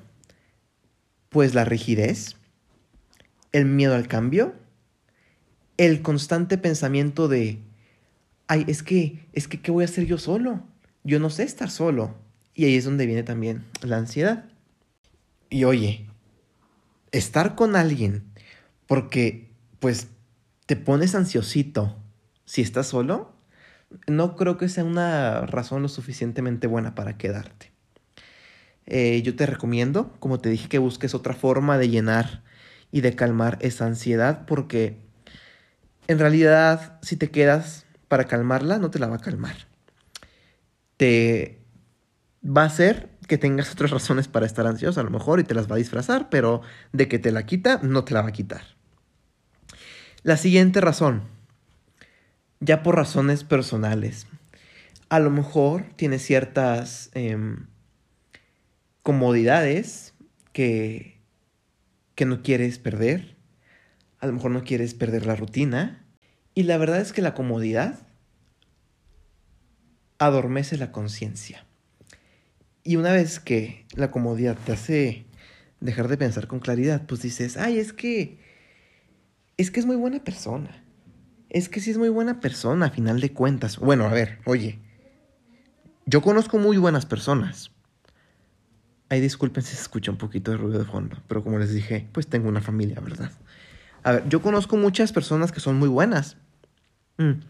pues 1.29 1.53
la 1.53 1.63
rigidez, 1.63 2.37
el 3.51 3.65
miedo 3.65 3.93
al 3.93 4.07
cambio, 4.07 4.55
el 5.77 6.01
constante 6.01 6.57
pensamiento 6.57 7.27
de, 7.27 7.59
ay, 8.47 8.65
es 8.67 8.81
que, 8.81 9.27
es 9.31 9.47
que, 9.47 9.61
¿qué 9.61 9.69
voy 9.69 9.83
a 9.83 9.85
hacer 9.85 10.07
yo 10.07 10.17
solo? 10.17 10.63
Yo 11.03 11.19
no 11.19 11.29
sé 11.29 11.43
estar 11.43 11.69
solo. 11.69 12.15
Y 12.55 12.65
ahí 12.65 12.73
es 12.73 12.85
donde 12.85 13.05
viene 13.05 13.21
también 13.21 13.63
la 13.83 13.97
ansiedad. 13.97 14.45
Y 15.51 15.65
oye, 15.65 16.07
estar 17.11 17.53
con 17.53 17.75
alguien 17.75 18.23
porque 18.87 19.51
pues 19.77 20.07
te 20.65 20.75
pones 20.77 21.13
ansiosito 21.13 21.95
si 22.45 22.63
estás 22.63 22.87
solo, 22.87 23.36
no 24.07 24.35
creo 24.35 24.57
que 24.57 24.69
sea 24.69 24.83
una 24.83 25.41
razón 25.41 25.81
lo 25.81 25.89
suficientemente 25.89 26.67
buena 26.67 26.95
para 26.95 27.17
quedarte. 27.17 27.71
eh, 28.85 29.21
yo 29.21 29.35
te 29.35 29.45
recomiendo, 29.45 30.13
como 30.19 30.39
te 30.39 30.49
dije, 30.49 30.69
que 30.69 30.79
busques 30.79 31.13
otra 31.13 31.33
forma 31.33 31.77
de 31.77 31.89
llenar 31.89 32.43
y 32.91 33.01
de 33.01 33.15
calmar 33.15 33.57
esa 33.61 33.85
ansiedad, 33.85 34.45
porque 34.45 34.97
en 36.07 36.19
realidad 36.19 36.97
si 37.01 37.17
te 37.17 37.29
quedas 37.29 37.85
para 38.07 38.25
calmarla, 38.25 38.77
no 38.77 38.89
te 38.89 38.99
la 38.99 39.07
va 39.07 39.17
a 39.17 39.19
calmar. 39.19 39.55
Te 40.95 41.61
va 42.43 42.63
a 42.63 42.67
hacer 42.67 43.09
que 43.27 43.37
tengas 43.37 43.71
otras 43.71 43.91
razones 43.91 44.27
para 44.27 44.45
estar 44.45 44.65
ansiosa 44.65 45.01
a 45.01 45.03
lo 45.03 45.09
mejor 45.09 45.39
y 45.39 45.43
te 45.43 45.53
las 45.53 45.69
va 45.69 45.75
a 45.75 45.79
disfrazar, 45.79 46.29
pero 46.29 46.61
de 46.93 47.07
que 47.09 47.19
te 47.19 47.31
la 47.31 47.45
quita, 47.45 47.79
no 47.83 48.05
te 48.05 48.13
la 48.13 48.21
va 48.21 48.29
a 48.29 48.33
quitar. 48.33 48.61
La 50.23 50.37
siguiente 50.37 50.81
razón, 50.81 51.23
ya 52.59 52.83
por 52.83 52.95
razones 52.95 53.43
personales. 53.43 54.27
A 55.09 55.19
lo 55.19 55.29
mejor 55.29 55.85
tienes 55.95 56.21
ciertas 56.23 57.09
em, 57.13 57.67
comodidades 59.03 60.13
que, 60.53 61.21
que 62.15 62.25
no 62.25 62.41
quieres 62.41 62.79
perder. 62.79 63.37
A 64.19 64.27
lo 64.27 64.33
mejor 64.33 64.51
no 64.51 64.63
quieres 64.63 64.93
perder 64.93 65.25
la 65.25 65.35
rutina. 65.35 66.05
Y 66.53 66.63
la 66.63 66.77
verdad 66.77 66.99
es 66.99 67.13
que 67.13 67.21
la 67.21 67.33
comodidad 67.33 68.07
adormece 70.17 70.77
la 70.77 70.91
conciencia. 70.91 71.65
Y 72.83 72.95
una 72.95 73.11
vez 73.11 73.39
que 73.39 73.85
la 73.95 74.11
comodidad 74.11 74.57
te 74.65 74.71
hace 74.71 75.25
dejar 75.79 76.07
de 76.07 76.17
pensar 76.17 76.47
con 76.47 76.59
claridad, 76.59 77.05
pues 77.05 77.21
dices, 77.21 77.57
ay, 77.57 77.79
es 77.79 77.93
que, 77.93 78.39
es 79.57 79.71
que 79.71 79.79
es 79.79 79.85
muy 79.85 79.95
buena 79.95 80.23
persona. 80.23 80.83
Es 81.49 81.69
que 81.69 81.79
sí 81.79 81.91
es 81.91 81.97
muy 81.97 82.09
buena 82.09 82.39
persona, 82.39 82.87
a 82.87 82.89
final 82.89 83.21
de 83.21 83.31
cuentas. 83.31 83.77
Bueno, 83.77 84.05
a 84.05 84.11
ver, 84.11 84.39
oye, 84.45 84.79
yo 86.05 86.21
conozco 86.21 86.57
muy 86.57 86.77
buenas 86.77 87.05
personas. 87.05 87.71
Ay, 89.09 89.21
disculpen 89.21 89.63
si 89.63 89.75
se 89.75 89.81
escucha 89.81 90.11
un 90.11 90.17
poquito 90.17 90.51
de 90.51 90.57
ruido 90.57 90.79
de 90.79 90.85
fondo, 90.85 91.17
pero 91.27 91.43
como 91.43 91.59
les 91.59 91.73
dije, 91.73 92.07
pues 92.11 92.27
tengo 92.27 92.49
una 92.49 92.61
familia, 92.61 92.99
¿verdad? 92.99 93.31
A 94.03 94.11
ver, 94.13 94.29
yo 94.29 94.41
conozco 94.41 94.75
muchas 94.75 95.13
personas 95.13 95.51
que 95.51 95.61
son 95.61 95.77
muy 95.79 95.87
buenas. 95.87 96.37
Mm, 97.17 97.41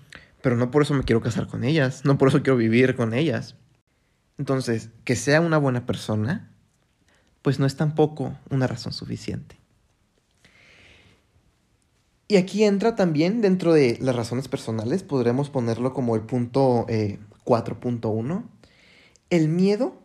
pero 0.41 0.55
no 0.55 0.69
por 0.69 0.83
eso 0.83 0.93
me 0.93 1.03
quiero 1.03 1.21
casar 1.21 1.47
con 1.47 1.63
ellas, 1.63 2.05
no 2.05 2.17
por 2.17 2.29
eso 2.29 2.43
quiero 2.43 2.57
vivir 2.57 2.95
con 2.95 3.13
ellas. 3.13 3.55
Entonces, 4.37 4.91
que 5.03 5.15
sea 5.15 5.41
una 5.41 5.57
buena 5.57 5.85
persona, 5.87 6.51
pues 7.41 7.59
no 7.59 7.65
es 7.65 7.75
tampoco 7.75 8.37
una 8.49 8.67
razón 8.67 8.93
suficiente. 8.93 9.59
Y 12.27 12.36
aquí 12.36 12.63
entra 12.63 12.96
también 12.96 13.41
dentro 13.41 13.74
de 13.74 13.98
las 14.01 14.15
razones 14.15 14.48
personales, 14.48 15.03
podremos 15.03 15.50
ponerlo 15.50 15.93
como 15.93 16.15
el 16.15 16.22
punto 16.22 16.86
4.1, 16.88 18.39
eh, 18.39 18.43
el 19.29 19.48
miedo 19.48 20.01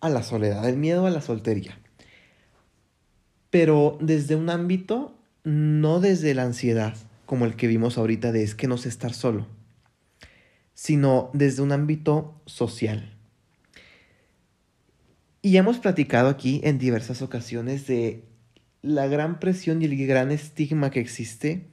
a 0.00 0.08
la 0.08 0.22
soledad, 0.22 0.68
el 0.68 0.76
miedo 0.76 1.06
a 1.06 1.10
la 1.10 1.20
soltería. 1.20 1.78
Pero 3.50 3.98
desde 4.00 4.34
un 4.34 4.50
ámbito, 4.50 5.14
no 5.44 6.00
desde 6.00 6.34
la 6.34 6.42
ansiedad, 6.42 6.96
como 7.24 7.44
el 7.44 7.54
que 7.54 7.68
vimos 7.68 7.98
ahorita 7.98 8.32
de 8.32 8.42
es 8.42 8.54
que 8.54 8.66
no 8.66 8.76
sé 8.76 8.88
estar 8.88 9.14
solo 9.14 9.46
sino 10.76 11.30
desde 11.32 11.62
un 11.62 11.72
ámbito 11.72 12.40
social. 12.44 13.16
Y 15.40 15.56
hemos 15.56 15.78
platicado 15.78 16.28
aquí 16.28 16.60
en 16.62 16.78
diversas 16.78 17.22
ocasiones 17.22 17.86
de 17.86 18.24
la 18.86 19.06
gran 19.06 19.40
presión 19.40 19.82
y 19.82 19.86
el 19.86 20.06
gran 20.06 20.30
estigma 20.30 20.90
que 20.90 21.00
existe 21.00 21.66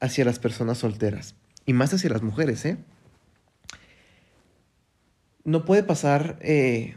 hacia 0.00 0.24
las 0.24 0.38
personas 0.38 0.78
solteras, 0.78 1.34
y 1.66 1.72
más 1.72 1.92
hacia 1.94 2.10
las 2.10 2.22
mujeres, 2.22 2.64
¿eh? 2.64 2.78
No 5.44 5.64
puede 5.64 5.82
pasar 5.82 6.38
eh, 6.40 6.96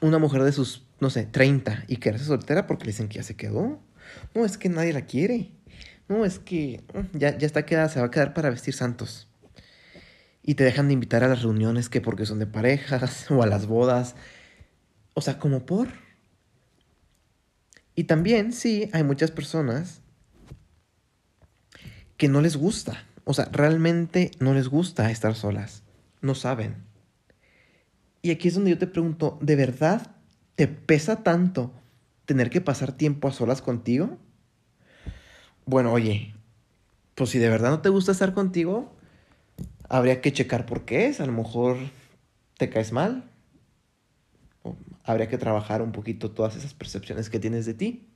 una 0.00 0.18
mujer 0.18 0.42
de 0.42 0.52
sus, 0.52 0.86
no 1.00 1.10
sé, 1.10 1.26
30 1.26 1.84
y 1.88 1.98
quedarse 1.98 2.24
soltera 2.24 2.66
porque 2.66 2.84
le 2.84 2.92
dicen 2.92 3.08
que 3.08 3.16
ya 3.16 3.22
se 3.22 3.36
quedó. 3.36 3.80
No, 4.34 4.46
es 4.46 4.56
que 4.56 4.70
nadie 4.70 4.94
la 4.94 5.04
quiere. 5.04 5.50
No, 6.08 6.24
es 6.24 6.38
que 6.38 6.82
mm, 6.94 7.18
ya, 7.18 7.36
ya 7.36 7.46
está 7.46 7.66
quedada, 7.66 7.90
se 7.90 8.00
va 8.00 8.06
a 8.06 8.10
quedar 8.10 8.32
para 8.32 8.48
vestir 8.48 8.72
santos 8.72 9.28
y 10.42 10.54
te 10.54 10.64
dejan 10.64 10.88
de 10.88 10.94
invitar 10.94 11.24
a 11.24 11.28
las 11.28 11.42
reuniones 11.42 11.88
que 11.88 12.00
porque 12.00 12.26
son 12.26 12.38
de 12.38 12.46
parejas 12.46 13.26
o 13.30 13.42
a 13.42 13.46
las 13.46 13.66
bodas. 13.66 14.14
O 15.14 15.20
sea, 15.20 15.38
como 15.38 15.66
por. 15.66 15.88
Y 17.94 18.04
también, 18.04 18.52
sí, 18.52 18.90
hay 18.92 19.04
muchas 19.04 19.30
personas 19.30 20.00
que 22.16 22.28
no 22.28 22.40
les 22.40 22.56
gusta. 22.56 23.04
O 23.24 23.34
sea, 23.34 23.46
realmente 23.52 24.30
no 24.40 24.54
les 24.54 24.68
gusta 24.68 25.10
estar 25.10 25.34
solas. 25.34 25.82
No 26.20 26.34
saben. 26.34 26.76
Y 28.22 28.30
aquí 28.30 28.48
es 28.48 28.54
donde 28.54 28.70
yo 28.70 28.78
te 28.78 28.86
pregunto, 28.86 29.38
¿de 29.40 29.56
verdad 29.56 30.16
te 30.54 30.66
pesa 30.66 31.22
tanto 31.22 31.72
tener 32.24 32.50
que 32.50 32.60
pasar 32.60 32.92
tiempo 32.92 33.28
a 33.28 33.32
solas 33.32 33.60
contigo? 33.60 34.18
Bueno, 35.66 35.92
oye, 35.92 36.34
pues 37.14 37.30
si 37.30 37.38
de 37.38 37.48
verdad 37.48 37.70
no 37.70 37.80
te 37.80 37.88
gusta 37.88 38.12
estar 38.12 38.34
contigo, 38.34 38.92
habría 39.88 40.20
que 40.20 40.32
checar 40.32 40.66
por 40.66 40.84
qué 40.84 41.06
es. 41.06 41.20
A 41.20 41.26
lo 41.26 41.32
mejor 41.32 41.76
te 42.58 42.70
caes 42.70 42.92
mal. 42.92 43.30
Habría 45.04 45.28
que 45.28 45.38
trabajar 45.38 45.82
un 45.82 45.92
poquito 45.92 46.30
todas 46.30 46.56
esas 46.56 46.74
percepciones 46.74 47.30
que 47.30 47.38
tienes 47.38 47.66
de 47.66 47.74
ti. 47.74 48.08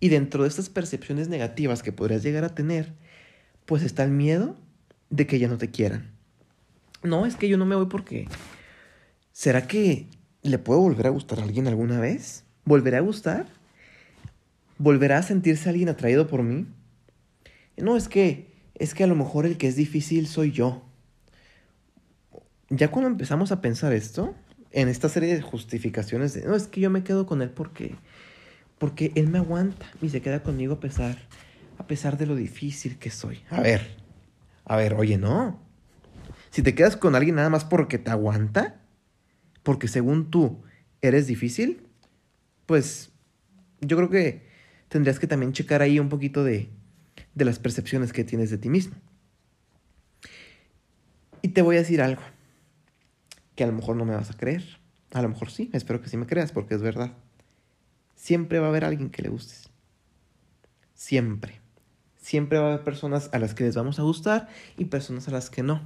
Y 0.00 0.08
dentro 0.08 0.42
de 0.42 0.48
estas 0.48 0.68
percepciones 0.68 1.28
negativas 1.28 1.82
que 1.82 1.92
podrías 1.92 2.22
llegar 2.22 2.44
a 2.44 2.54
tener, 2.54 2.92
pues 3.64 3.82
está 3.82 4.04
el 4.04 4.10
miedo 4.10 4.56
de 5.10 5.26
que 5.26 5.38
ya 5.38 5.48
no 5.48 5.56
te 5.56 5.70
quieran. 5.70 6.10
No, 7.02 7.26
es 7.26 7.36
que 7.36 7.48
yo 7.48 7.56
no 7.56 7.66
me 7.66 7.76
voy 7.76 7.86
porque... 7.86 8.28
¿Será 9.32 9.66
que 9.66 10.06
le 10.42 10.58
puedo 10.58 10.80
volver 10.80 11.06
a 11.06 11.10
gustar 11.10 11.40
a 11.40 11.42
alguien 11.42 11.66
alguna 11.66 12.00
vez? 12.00 12.44
¿Volverá 12.64 12.98
a 12.98 13.02
gustar? 13.02 13.46
¿Volverá 14.78 15.18
a 15.18 15.22
sentirse 15.22 15.68
alguien 15.68 15.88
atraído 15.88 16.26
por 16.26 16.42
mí? 16.42 16.66
No, 17.76 17.96
es 17.96 18.08
que 18.08 18.54
es 18.74 18.94
que 18.94 19.04
a 19.04 19.06
lo 19.06 19.14
mejor 19.14 19.46
el 19.46 19.56
que 19.56 19.68
es 19.68 19.76
difícil 19.76 20.26
soy 20.26 20.52
yo 20.52 20.82
ya 22.68 22.90
cuando 22.90 23.08
empezamos 23.08 23.52
a 23.52 23.60
pensar 23.60 23.92
esto, 23.92 24.34
en 24.76 24.88
esta 24.88 25.08
serie 25.08 25.34
de 25.34 25.40
justificaciones 25.40 26.34
de, 26.34 26.42
no, 26.42 26.54
es 26.54 26.66
que 26.66 26.82
yo 26.82 26.90
me 26.90 27.02
quedo 27.02 27.24
con 27.24 27.40
él 27.40 27.48
porque, 27.48 27.94
porque 28.76 29.10
él 29.14 29.28
me 29.28 29.38
aguanta 29.38 29.86
y 30.02 30.10
se 30.10 30.20
queda 30.20 30.42
conmigo 30.42 30.74
a 30.74 30.80
pesar, 30.80 31.16
a 31.78 31.86
pesar 31.86 32.18
de 32.18 32.26
lo 32.26 32.36
difícil 32.36 32.98
que 32.98 33.10
soy. 33.10 33.40
A 33.48 33.62
ver, 33.62 33.96
a 34.66 34.76
ver, 34.76 34.92
oye, 34.92 35.16
no. 35.16 35.58
Si 36.50 36.62
te 36.62 36.74
quedas 36.74 36.98
con 36.98 37.14
alguien 37.14 37.36
nada 37.36 37.48
más 37.48 37.64
porque 37.64 37.96
te 37.96 38.10
aguanta, 38.10 38.82
porque 39.62 39.88
según 39.88 40.30
tú 40.30 40.62
eres 41.00 41.26
difícil, 41.26 41.86
pues 42.66 43.12
yo 43.80 43.96
creo 43.96 44.10
que 44.10 44.46
tendrías 44.88 45.18
que 45.18 45.26
también 45.26 45.54
checar 45.54 45.80
ahí 45.80 45.98
un 45.98 46.10
poquito 46.10 46.44
de, 46.44 46.68
de 47.34 47.44
las 47.46 47.58
percepciones 47.58 48.12
que 48.12 48.24
tienes 48.24 48.50
de 48.50 48.58
ti 48.58 48.68
mismo. 48.68 48.96
Y 51.40 51.48
te 51.48 51.62
voy 51.62 51.76
a 51.76 51.78
decir 51.78 52.02
algo 52.02 52.20
que 53.56 53.64
a 53.64 53.66
lo 53.66 53.72
mejor 53.72 53.96
no 53.96 54.04
me 54.04 54.14
vas 54.14 54.30
a 54.30 54.36
creer. 54.36 54.78
A 55.12 55.22
lo 55.22 55.28
mejor 55.28 55.50
sí, 55.50 55.70
espero 55.72 56.00
que 56.00 56.08
sí 56.08 56.16
me 56.16 56.26
creas 56.26 56.52
porque 56.52 56.74
es 56.74 56.82
verdad. 56.82 57.12
Siempre 58.14 58.60
va 58.60 58.66
a 58.66 58.68
haber 58.68 58.84
alguien 58.84 59.10
que 59.10 59.22
le 59.22 59.30
gustes. 59.30 59.70
Siempre. 60.94 61.60
Siempre 62.16 62.58
va 62.58 62.66
a 62.66 62.72
haber 62.74 62.84
personas 62.84 63.30
a 63.32 63.38
las 63.38 63.54
que 63.54 63.64
les 63.64 63.74
vamos 63.74 63.98
a 63.98 64.02
gustar 64.02 64.48
y 64.76 64.86
personas 64.86 65.26
a 65.28 65.30
las 65.30 65.50
que 65.50 65.62
no. 65.62 65.82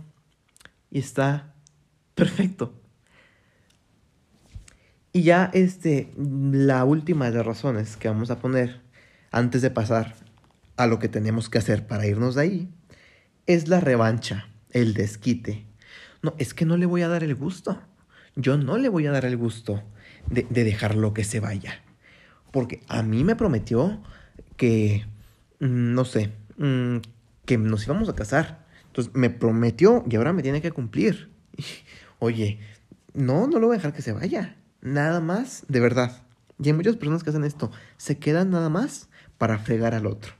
Y 0.91 0.99
está 0.99 1.55
perfecto. 2.15 2.75
Y 5.13 5.23
ya 5.23 5.51
este, 5.53 6.13
la 6.17 6.85
última 6.85 7.31
de 7.31 7.37
las 7.37 7.47
razones 7.47 7.97
que 7.97 8.09
vamos 8.09 8.31
a 8.31 8.39
poner 8.39 8.81
antes 9.33 9.63
de 9.63 9.71
pasar 9.71 10.15
a 10.77 10.87
lo 10.87 10.99
que 10.99 11.09
tenemos 11.09 11.49
que 11.49 11.59
hacer 11.59 11.87
para 11.87 12.07
irnos 12.07 12.37
de 12.37 12.43
ahí 12.43 12.69
es 13.47 13.69
la 13.69 13.81
revancha, 13.81 14.49
el 14.71 14.95
desquite, 14.95 15.67
no, 16.23 16.35
es 16.39 16.55
que 16.55 16.65
no 16.65 16.77
le 16.77 16.87
voy 16.87 17.03
a 17.03 17.09
dar 17.09 17.25
el 17.25 17.35
gusto. 17.35 17.81
Yo 18.37 18.57
no 18.57 18.79
le 18.79 18.89
voy 18.89 19.07
a 19.07 19.11
dar 19.13 19.25
el 19.25 19.37
gusto 19.37 19.83
de, 20.27 20.43
dejarlo 20.43 21.15
que 21.15 21.25
se 21.25 21.41
vaya. 21.41 21.83
Porque 22.53 22.83
a 22.89 23.03
mí 23.03 23.25
me 23.25 23.37
prometió 23.37 24.03
que, 24.57 25.07
mm, 25.61 25.95
no 25.95 26.05
sé, 26.05 26.33
mm, 26.57 26.99
que 27.45 27.59
nos 27.59 27.85
íbamos 27.87 28.09
a 28.09 28.15
casar. 28.15 28.67
Entonces 28.87 29.15
me 29.15 29.31
prometió 29.31 30.05
y 30.09 30.17
ahora 30.17 30.33
me 30.33 30.43
tiene 30.43 30.61
que 30.61 30.73
cumplir. 30.73 31.31
Oye, 32.19 32.61
no, 33.15 33.47
no 33.47 33.59
lo 33.59 33.69
voy 33.69 33.75
a 33.75 33.79
dejar 33.79 33.93
que 33.93 34.03
se 34.03 34.13
vaya. 34.13 34.57
Nada 34.83 35.21
más, 35.21 35.65
de 35.69 35.81
verdad. 35.81 36.23
Y 36.63 36.69
hay 36.69 36.75
muchas 36.75 36.97
personas 36.97 37.23
que 37.23 37.31
hacen 37.31 37.45
esto. 37.45 37.71
Se 37.97 38.19
quedan 38.19 38.51
nada 38.51 38.69
más 38.69 39.09
para 39.39 39.59
fregar 39.59 39.95
al 39.95 40.07
otro. 40.07 40.35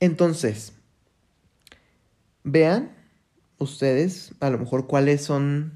Entonces, 0.00 0.74
vean 2.42 2.97
ustedes 3.58 4.32
a 4.40 4.50
lo 4.50 4.58
mejor 4.58 4.86
cuáles 4.86 5.22
son 5.22 5.72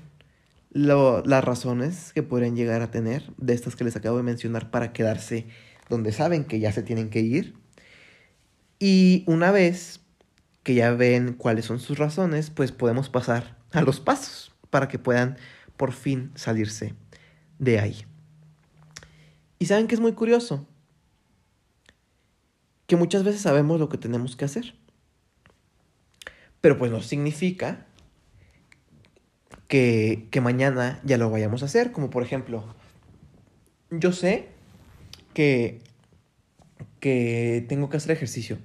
las 0.71 1.45
razones 1.45 2.13
que 2.15 2.23
podrían 2.23 2.57
llegar 2.57 2.81
a 2.81 2.91
tener 2.91 3.31
de 3.37 3.53
estas 3.53 3.77
que 3.77 3.85
les 3.85 3.97
acabo 3.97 4.17
de 4.17 4.23
mencionar 4.23 4.71
para 4.71 4.93
quedarse 4.93 5.47
donde 5.91 6.13
saben 6.13 6.45
que 6.45 6.61
ya 6.61 6.73
se 6.73 6.83
tienen 6.83 7.11
que 7.11 7.21
ir. 7.21 7.55
Y 8.79 9.25
una 9.27 9.51
vez 9.51 10.01
que 10.63 10.75
ya 10.75 10.93
ven 10.93 11.35
cuáles 11.35 11.67
son 11.67 11.79
sus 11.79 11.99
razones, 11.99 12.51
pues 12.51 12.73
podemos 12.73 13.11
pasar 13.11 13.59
a 13.73 13.83
los 13.83 14.01
pasos 14.01 14.53
para 14.71 14.89
que 14.89 14.99
puedan 14.99 15.37
por 15.77 15.93
fin 15.93 16.31
salirse 16.35 16.95
de 17.59 17.79
ahí. 17.79 18.05
Y 19.59 19.67
saben 19.67 19.87
que 19.87 19.95
es 19.95 20.01
muy 20.01 20.13
curioso, 20.13 20.67
que 22.87 22.97
muchas 22.97 23.25
veces 23.25 23.43
sabemos 23.43 23.79
lo 23.79 23.89
que 23.89 23.99
tenemos 23.99 24.37
que 24.37 24.45
hacer, 24.45 24.75
pero 26.63 26.79
pues 26.79 26.91
no 26.91 27.03
significa 27.03 27.85
que, 29.69 30.29
mañana 30.41 31.01
ya 31.03 31.19
lo 31.19 31.29
vayamos 31.29 31.63
a 31.63 31.67
hacer, 31.67 31.93
como 31.93 32.09
por 32.09 32.23
ejemplo, 32.23 32.65
yo 33.91 34.13
sé 34.13 34.49
que, 35.35 35.81
que 37.01 37.67
tengo 37.69 37.91
que 37.91 37.97
hacer 37.97 38.13
ejercicio, 38.13 38.59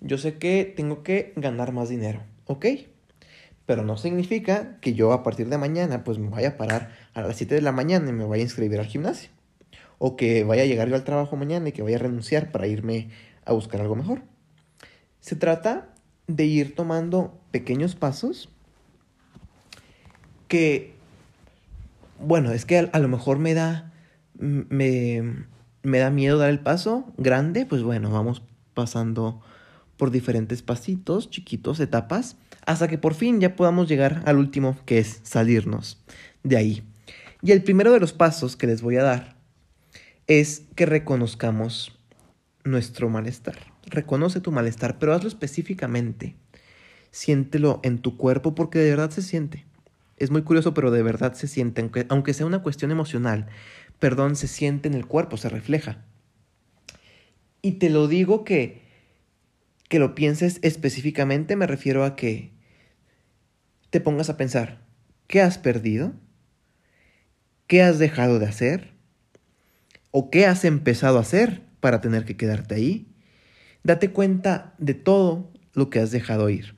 yo 0.00 0.18
sé 0.18 0.36
que 0.38 0.64
tengo 0.76 1.02
que 1.02 1.32
ganar 1.36 1.72
más 1.72 1.88
dinero, 1.88 2.22
¿ok? 2.46 2.66
Pero 3.66 3.84
no 3.84 3.96
significa 3.96 4.78
que 4.80 4.94
yo 4.94 5.12
a 5.12 5.22
partir 5.22 5.48
de 5.48 5.56
mañana 5.56 6.02
pues 6.02 6.18
me 6.18 6.28
vaya 6.28 6.48
a 6.48 6.56
parar 6.56 6.92
a 7.14 7.22
las 7.22 7.36
7 7.36 7.54
de 7.54 7.62
la 7.62 7.72
mañana 7.72 8.10
y 8.10 8.12
me 8.12 8.24
vaya 8.24 8.42
a 8.42 8.44
inscribir 8.44 8.80
al 8.80 8.86
gimnasio. 8.86 9.30
O 9.98 10.16
que 10.16 10.44
vaya 10.44 10.64
a 10.64 10.66
llegar 10.66 10.88
yo 10.88 10.96
al 10.96 11.04
trabajo 11.04 11.36
mañana 11.36 11.68
y 11.68 11.72
que 11.72 11.82
vaya 11.82 11.96
a 11.96 12.00
renunciar 12.00 12.52
para 12.52 12.66
irme 12.66 13.08
a 13.46 13.52
buscar 13.52 13.80
algo 13.80 13.96
mejor. 13.96 14.22
Se 15.20 15.36
trata 15.36 15.93
de 16.26 16.44
ir 16.44 16.74
tomando 16.74 17.38
pequeños 17.50 17.94
pasos 17.94 18.48
que, 20.48 20.94
bueno, 22.18 22.52
es 22.52 22.64
que 22.64 22.90
a, 22.92 22.98
lo 22.98 23.08
mejor 23.08 23.38
me 23.38 23.54
da, 23.54 23.92
me, 24.34 25.46
me 25.82 25.98
da 25.98 26.10
miedo 26.10 26.38
dar 26.38 26.50
el 26.50 26.60
paso 26.60 27.12
grande, 27.16 27.66
pues 27.66 27.82
bueno, 27.82 28.10
vamos 28.10 28.42
pasando 28.74 29.42
por 29.96 30.10
diferentes 30.10 30.62
pasitos, 30.62 31.30
chiquitos, 31.30 31.80
etapas, 31.80 32.36
hasta 32.66 32.88
que 32.88 32.98
por 32.98 33.14
fin 33.14 33.40
ya 33.40 33.56
podamos 33.56 33.88
llegar 33.88 34.22
al 34.26 34.38
último, 34.38 34.76
que 34.86 34.98
es 34.98 35.20
salirnos 35.22 36.02
de 36.42 36.56
ahí. 36.56 36.82
Y 37.42 37.52
el 37.52 37.62
primero 37.62 37.92
de 37.92 38.00
los 38.00 38.12
pasos 38.12 38.56
que 38.56 38.66
les 38.66 38.82
voy 38.82 38.96
a 38.96 39.02
dar 39.02 39.36
es 40.26 40.62
que 40.74 40.86
reconozcamos 40.86 41.98
nuestro 42.64 43.10
malestar. 43.10 43.73
Reconoce 43.86 44.40
tu 44.40 44.52
malestar, 44.52 44.98
pero 44.98 45.14
hazlo 45.14 45.28
específicamente. 45.28 46.36
Siéntelo 47.10 47.80
en 47.82 47.98
tu 47.98 48.16
cuerpo 48.16 48.54
porque 48.54 48.78
de 48.78 48.90
verdad 48.90 49.10
se 49.10 49.22
siente. 49.22 49.66
Es 50.16 50.30
muy 50.30 50.42
curioso, 50.42 50.74
pero 50.74 50.90
de 50.90 51.02
verdad 51.02 51.34
se 51.34 51.48
siente, 51.48 51.80
aunque, 51.80 52.06
aunque 52.08 52.34
sea 52.34 52.46
una 52.46 52.62
cuestión 52.62 52.90
emocional. 52.90 53.48
Perdón, 53.98 54.36
se 54.36 54.48
siente 54.48 54.88
en 54.88 54.94
el 54.94 55.06
cuerpo, 55.06 55.36
se 55.36 55.48
refleja. 55.48 56.04
Y 57.62 57.72
te 57.72 57.90
lo 57.90 58.08
digo 58.08 58.44
que 58.44 58.84
que 59.88 59.98
lo 59.98 60.14
pienses 60.14 60.58
específicamente, 60.62 61.56
me 61.56 61.66
refiero 61.66 62.04
a 62.04 62.16
que 62.16 62.52
te 63.90 64.00
pongas 64.00 64.28
a 64.28 64.36
pensar, 64.36 64.80
¿qué 65.28 65.40
has 65.40 65.58
perdido? 65.58 66.14
¿Qué 67.66 67.82
has 67.82 67.98
dejado 67.98 68.38
de 68.38 68.46
hacer? 68.46 68.94
¿O 70.10 70.30
qué 70.30 70.46
has 70.46 70.64
empezado 70.64 71.18
a 71.18 71.20
hacer 71.20 71.62
para 71.80 72.00
tener 72.00 72.24
que 72.24 72.36
quedarte 72.36 72.74
ahí? 72.74 73.13
Date 73.84 74.10
cuenta 74.10 74.74
de 74.78 74.94
todo 74.94 75.50
lo 75.74 75.90
que 75.90 76.00
has 76.00 76.10
dejado 76.10 76.50
ir. 76.50 76.74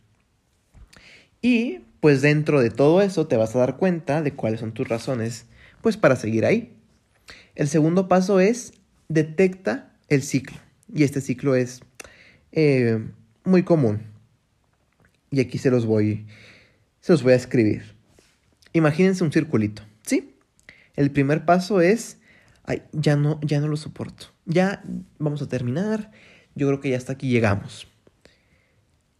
Y 1.40 1.80
pues 2.00 2.20
dentro 2.22 2.60
de 2.60 2.70
todo 2.70 3.00
eso 3.00 3.26
te 3.26 3.36
vas 3.36 3.54
a 3.56 3.60
dar 3.60 3.76
cuenta 3.76 4.22
de 4.22 4.34
cuáles 4.34 4.60
son 4.60 4.72
tus 4.72 4.88
razones 4.88 5.46
pues 5.80 5.96
para 5.96 6.16
seguir 6.16 6.44
ahí. 6.44 6.76
El 7.54 7.68
segundo 7.68 8.08
paso 8.08 8.40
es 8.40 8.74
detecta 9.08 9.94
el 10.08 10.22
ciclo. 10.22 10.58
Y 10.92 11.04
este 11.04 11.20
ciclo 11.20 11.54
es 11.54 11.80
eh, 12.52 13.04
muy 13.44 13.62
común. 13.62 14.02
Y 15.30 15.40
aquí 15.40 15.58
se 15.58 15.70
los 15.70 15.86
voy, 15.86 16.26
se 17.00 17.12
los 17.12 17.22
voy 17.22 17.32
a 17.32 17.36
escribir. 17.36 17.94
Imagínense 18.72 19.24
un 19.24 19.32
circulito, 19.32 19.82
¿sí? 20.04 20.34
El 20.96 21.10
primer 21.10 21.44
paso 21.44 21.80
es, 21.80 22.18
ay, 22.64 22.82
ya 22.92 23.16
no, 23.16 23.40
ya 23.42 23.60
no 23.60 23.68
lo 23.68 23.76
soporto. 23.76 24.26
Ya 24.44 24.82
vamos 25.18 25.42
a 25.42 25.48
terminar. 25.48 26.10
Yo 26.56 26.66
creo 26.66 26.80
que 26.80 26.90
ya 26.90 26.96
hasta 26.96 27.12
aquí 27.12 27.28
llegamos. 27.28 27.86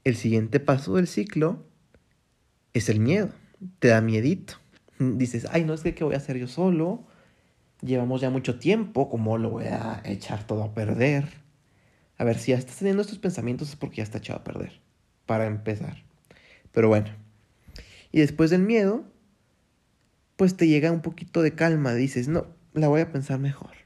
El 0.04 0.16
siguiente 0.16 0.58
paso 0.58 0.96
del 0.96 1.06
ciclo 1.06 1.64
es 2.72 2.88
el 2.88 2.98
miedo. 2.98 3.28
Te 3.78 3.88
da 3.88 4.00
miedito. 4.00 4.54
Dices, 4.98 5.46
ay, 5.52 5.64
no 5.64 5.74
es 5.74 5.82
que 5.82 5.94
¿qué 5.94 6.02
voy 6.02 6.14
a 6.14 6.18
hacer 6.18 6.38
yo 6.38 6.48
solo? 6.48 7.06
Llevamos 7.82 8.22
ya 8.22 8.30
mucho 8.30 8.58
tiempo, 8.58 9.10
¿cómo 9.10 9.36
lo 9.36 9.50
voy 9.50 9.66
a 9.66 10.00
echar 10.06 10.46
todo 10.46 10.64
a 10.64 10.74
perder? 10.74 11.28
A 12.16 12.24
ver, 12.24 12.38
si 12.38 12.52
ya 12.52 12.58
estás 12.58 12.76
teniendo 12.76 13.02
estos 13.02 13.18
pensamientos 13.18 13.68
es 13.68 13.76
porque 13.76 13.96
ya 13.96 14.02
está 14.02 14.18
echado 14.18 14.40
a 14.40 14.44
perder, 14.44 14.80
para 15.26 15.46
empezar. 15.46 16.02
Pero 16.72 16.88
bueno. 16.88 17.08
Y 18.12 18.20
después 18.20 18.48
del 18.48 18.62
miedo, 18.62 19.04
pues 20.36 20.56
te 20.56 20.68
llega 20.68 20.90
un 20.90 21.02
poquito 21.02 21.42
de 21.42 21.54
calma. 21.54 21.92
Dices, 21.92 22.28
no, 22.28 22.46
la 22.72 22.88
voy 22.88 23.02
a 23.02 23.12
pensar 23.12 23.38
mejor. 23.38 23.85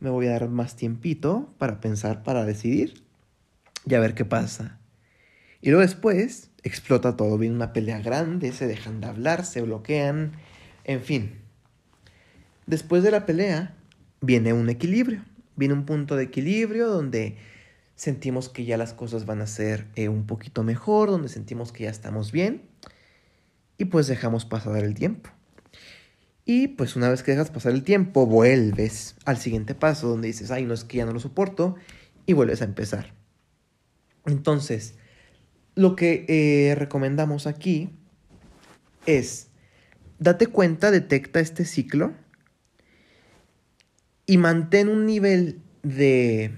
Me 0.00 0.10
voy 0.10 0.26
a 0.26 0.32
dar 0.32 0.48
más 0.48 0.76
tiempito 0.76 1.54
para 1.58 1.80
pensar, 1.80 2.22
para 2.22 2.44
decidir 2.44 3.02
y 3.86 3.94
a 3.94 4.00
ver 4.00 4.14
qué 4.14 4.24
pasa. 4.24 4.78
Y 5.60 5.70
luego 5.70 5.82
después 5.82 6.50
explota 6.62 7.16
todo. 7.16 7.38
Viene 7.38 7.54
una 7.54 7.72
pelea 7.72 8.00
grande, 8.00 8.52
se 8.52 8.66
dejan 8.66 9.00
de 9.00 9.06
hablar, 9.06 9.44
se 9.44 9.62
bloquean, 9.62 10.32
en 10.84 11.02
fin. 11.02 11.40
Después 12.66 13.02
de 13.02 13.10
la 13.10 13.26
pelea 13.26 13.74
viene 14.20 14.52
un 14.52 14.68
equilibrio. 14.68 15.22
Viene 15.56 15.74
un 15.74 15.86
punto 15.86 16.16
de 16.16 16.24
equilibrio 16.24 16.88
donde 16.88 17.36
sentimos 17.94 18.48
que 18.48 18.64
ya 18.64 18.76
las 18.76 18.92
cosas 18.92 19.24
van 19.24 19.40
a 19.40 19.46
ser 19.46 19.86
eh, 19.94 20.08
un 20.08 20.26
poquito 20.26 20.62
mejor, 20.62 21.10
donde 21.10 21.28
sentimos 21.28 21.72
que 21.72 21.84
ya 21.84 21.90
estamos 21.90 22.30
bien 22.30 22.62
y 23.78 23.86
pues 23.86 24.06
dejamos 24.06 24.44
pasar 24.44 24.84
el 24.84 24.94
tiempo. 24.94 25.30
Y 26.46 26.68
pues 26.68 26.96
una 26.96 27.10
vez 27.10 27.22
que 27.22 27.32
dejas 27.32 27.50
pasar 27.50 27.72
el 27.72 27.82
tiempo, 27.82 28.24
vuelves 28.24 29.16
al 29.26 29.36
siguiente 29.36 29.74
paso 29.74 30.08
donde 30.08 30.28
dices, 30.28 30.50
ay, 30.50 30.64
no 30.64 30.72
es 30.72 30.84
que 30.84 30.98
ya 30.98 31.04
no 31.04 31.12
lo 31.12 31.20
soporto 31.20 31.74
y 32.24 32.32
vuelves 32.32 32.62
a 32.62 32.64
empezar. 32.64 33.12
Entonces, 34.24 34.94
lo 35.74 35.96
que 35.96 36.24
eh, 36.28 36.74
recomendamos 36.76 37.46
aquí 37.46 37.90
es, 39.04 39.48
date 40.18 40.46
cuenta, 40.46 40.90
detecta 40.90 41.40
este 41.40 41.66
ciclo 41.66 42.14
y 44.24 44.38
mantén 44.38 44.88
un 44.88 45.04
nivel 45.04 45.60
de 45.82 46.52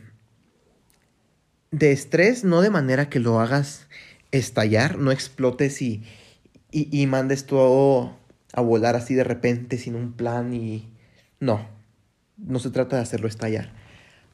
de 1.70 1.92
estrés, 1.92 2.44
no 2.44 2.60
de 2.60 2.70
manera 2.70 3.08
que 3.08 3.20
lo 3.20 3.40
hagas 3.40 3.88
estallar, 4.30 4.98
no 4.98 5.10
explotes 5.10 5.82
y, 5.82 6.02
y, 6.70 7.06
mandes 7.06 7.46
todo 7.46 8.17
a 8.52 8.60
volar 8.60 8.96
así 8.96 9.14
de 9.14 9.24
repente 9.24 9.78
sin 9.78 9.94
un 9.94 10.12
plan 10.12 10.54
y... 10.54 10.88
No, 11.40 11.66
no 12.36 12.58
se 12.58 12.70
trata 12.70 12.96
de 12.96 13.02
hacerlo 13.02 13.28
estallar. 13.28 13.72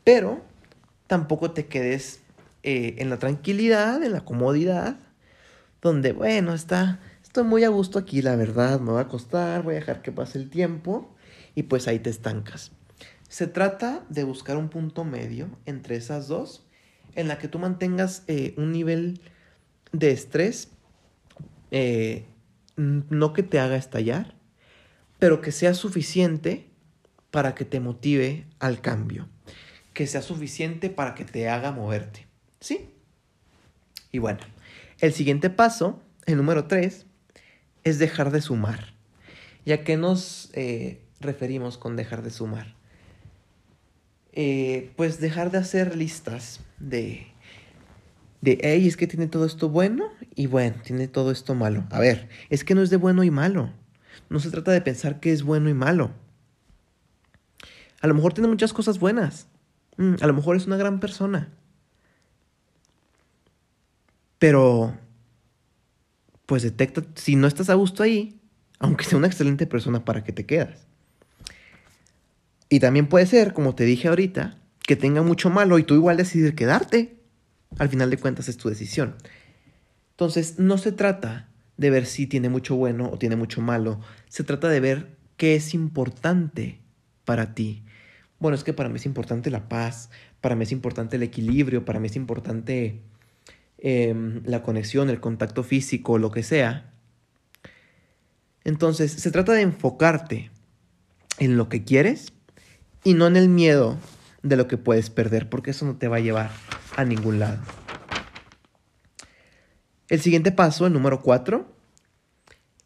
Pero 0.05 0.43
tampoco 1.07 1.51
te 1.51 1.67
quedes 1.67 2.21
eh, 2.63 2.97
en 2.99 3.11
la 3.11 3.19
tranquilidad, 3.19 4.03
en 4.03 4.13
la 4.13 4.25
comodidad, 4.25 4.97
donde, 5.83 6.13
bueno, 6.13 6.55
está, 6.55 7.01
estoy 7.23 7.45
muy 7.45 7.65
a 7.65 7.69
gusto 7.69 7.99
aquí, 7.99 8.23
la 8.23 8.37
verdad, 8.37 8.81
me 8.81 8.93
va 8.93 9.01
a 9.03 9.09
costar, 9.09 9.63
voy 9.63 9.75
a 9.75 9.81
dejar 9.81 10.01
que 10.01 10.13
pase 10.13 10.39
el 10.39 10.49
tiempo 10.49 11.15
y 11.55 11.65
pues 11.65 11.89
ahí 11.89 11.99
te 11.99 12.11
estancas. 12.11 12.73
Se 13.29 13.47
trata 13.47 14.05
de 14.09 14.25
buscar 14.25 14.57
un 14.57 14.69
punto 14.69 15.05
medio 15.05 15.49
entre 15.67 15.97
esas 15.97 16.29
dos 16.29 16.67
en 17.15 17.29
la 17.29 17.39
que 17.39 17.49
tú 17.49 17.59
mantengas 17.59 18.23
eh, 18.29 18.55
un 18.57 18.73
nivel 18.73 19.21
de 19.93 20.11
estrés, 20.11 20.69
eh, 21.71 22.27
no 22.77 23.33
que 23.33 23.43
te 23.43 23.59
haga 23.59 23.77
estallar, 23.77 24.35
pero 25.19 25.41
que 25.41 25.53
sea 25.53 25.75
suficiente 25.75 26.69
para 27.31 27.55
que 27.55 27.65
te 27.65 27.81
motive 27.81 28.47
al 28.59 28.81
cambio, 28.81 29.29
que 29.93 30.07
sea 30.07 30.23
suficiente 30.23 30.91
para 30.91 31.15
que 31.15 31.25
te 31.25 31.49
haga 31.49 31.73
moverte. 31.73 32.27
¿Sí? 32.61 32.91
Y 34.13 34.19
bueno, 34.19 34.41
el 35.01 35.13
siguiente 35.13 35.51
paso, 35.51 36.01
el 36.27 36.37
número 36.37 36.67
3, 36.67 37.07
es 37.85 37.99
dejar 37.99 38.31
de 38.31 38.41
sumar. 38.41 38.95
¿Y 39.65 39.73
a 39.73 39.85
qué 39.85 39.97
nos 39.97 40.51
eh, 40.55 41.03
referimos 41.21 41.79
con 41.79 41.97
dejar 41.97 42.23
de 42.23 42.31
sumar? 42.31 42.75
Eh, 44.33 44.93
pues 44.97 45.21
dejar 45.21 45.51
de 45.51 45.59
hacer 45.59 45.97
listas 45.97 46.61
de, 46.79 47.34
de, 48.45 48.59
hey, 48.63 48.87
es 48.87 48.99
que 48.99 49.07
tiene 49.07 49.27
todo 49.27 49.47
esto 49.47 49.71
bueno 49.71 50.11
y 50.35 50.47
bueno, 50.47 50.77
tiene 50.85 51.09
todo 51.09 51.31
esto 51.31 51.55
malo. 51.55 51.85
A 51.91 51.99
ver, 51.99 52.29
es 52.51 52.63
que 52.63 52.75
no 52.75 52.83
es 52.83 52.91
de 52.91 52.99
bueno 52.99 53.25
y 53.25 53.31
malo. 53.31 53.73
No 54.29 54.39
se 54.39 54.51
trata 54.51 54.71
de 54.71 54.83
pensar 54.83 55.19
que 55.19 55.33
es 55.33 55.43
bueno 55.43 55.71
y 55.71 55.75
malo. 55.75 56.13
A 58.03 58.07
lo 58.07 58.15
mejor 58.15 58.35
tiene 58.35 58.49
muchas 58.49 58.75
cosas 58.75 58.99
buenas. 58.99 59.49
Mm, 59.97 60.17
a 60.21 60.27
lo 60.27 60.35
mejor 60.35 60.57
es 60.57 60.67
una 60.67 60.77
gran 60.77 61.01
persona. 61.01 61.49
Pero, 64.39 64.95
pues 66.45 66.63
detecta, 66.63 67.03
si 67.15 67.37
no 67.37 67.47
estás 67.47 67.71
a 67.71 67.75
gusto 67.75 68.03
ahí, 68.03 68.43
aunque 68.79 69.05
sea 69.05 69.17
una 69.17 69.27
excelente 69.27 69.67
persona, 69.67 70.05
¿para 70.05 70.23
qué 70.23 70.33
te 70.33 70.45
quedas? 70.45 70.87
Y 72.69 72.81
también 72.81 73.07
puede 73.07 73.25
ser, 73.25 73.55
como 73.55 73.75
te 73.75 73.85
dije 73.85 74.09
ahorita, 74.09 74.59
que 74.87 74.97
tenga 74.97 75.23
mucho 75.23 75.49
malo 75.49 75.79
y 75.79 75.85
tú 75.85 75.95
igual 75.95 76.19
decidir 76.19 76.55
quedarte. 76.55 77.14
Al 77.79 77.89
final 77.89 78.11
de 78.11 78.19
cuentas 78.19 78.49
es 78.49 78.57
tu 78.57 78.69
decisión. 78.69 79.17
Entonces, 80.11 80.59
no 80.59 80.79
se 80.79 80.93
trata 80.93 81.49
de 81.77 81.91
ver 81.91 82.07
si 82.07 82.27
tiene 82.27 82.49
mucho 82.49 82.77
bueno 82.77 83.11
o 83.13 83.19
tiene 83.19 83.37
mucho 83.37 83.61
malo. 83.61 84.01
Se 84.29 84.45
trata 84.45 84.69
de 84.69 84.81
ver 84.81 85.17
qué 85.37 85.57
es 85.57 85.75
importante 85.75 86.81
para 87.25 87.55
ti? 87.55 87.83
Bueno, 88.39 88.57
es 88.57 88.65
que 88.65 88.73
para 88.73 88.89
mí 88.89 88.97
es 88.97 89.07
importante 89.07 89.51
la 89.51 89.69
paz, 89.69 90.11
para 90.41 90.57
mí 90.57 90.65
es 90.65 90.73
importante 90.73 91.17
el 91.17 91.23
equilibrio, 91.23 91.85
para 91.85 92.01
mí 92.01 92.07
es 92.07 92.17
importante 92.17 93.01
em, 93.79 94.43
la 94.45 94.63
conexión, 94.63 95.11
el 95.11 95.21
contacto 95.21 95.63
físico, 95.63 96.19
lo 96.19 96.31
que 96.31 96.43
sea. 96.43 96.93
Entonces, 98.65 99.13
se 99.13 99.31
trata 99.31 99.53
de 99.53 99.63
enfocarte 99.63 100.51
en 101.39 101.57
lo 101.57 101.69
que 101.69 101.85
quieres 101.85 102.33
y 103.03 103.15
no 103.15 103.27
en 103.27 103.37
el 103.37 103.49
miedo 103.49 103.99
de 104.45 104.57
lo 104.57 104.69
que 104.69 104.77
puedes 104.77 105.11
perder, 105.11 105.49
porque 105.49 105.73
eso 105.73 105.85
no 105.87 105.97
te 105.97 106.07
va 106.07 106.19
a 106.19 106.21
llevar 106.21 106.51
a 106.97 107.05
ningún 107.05 107.41
lado. 107.41 107.59
El 110.09 110.21
siguiente 110.21 110.53
paso, 110.53 110.87
el 110.87 110.93
número 110.93 111.23
cuatro, 111.23 111.75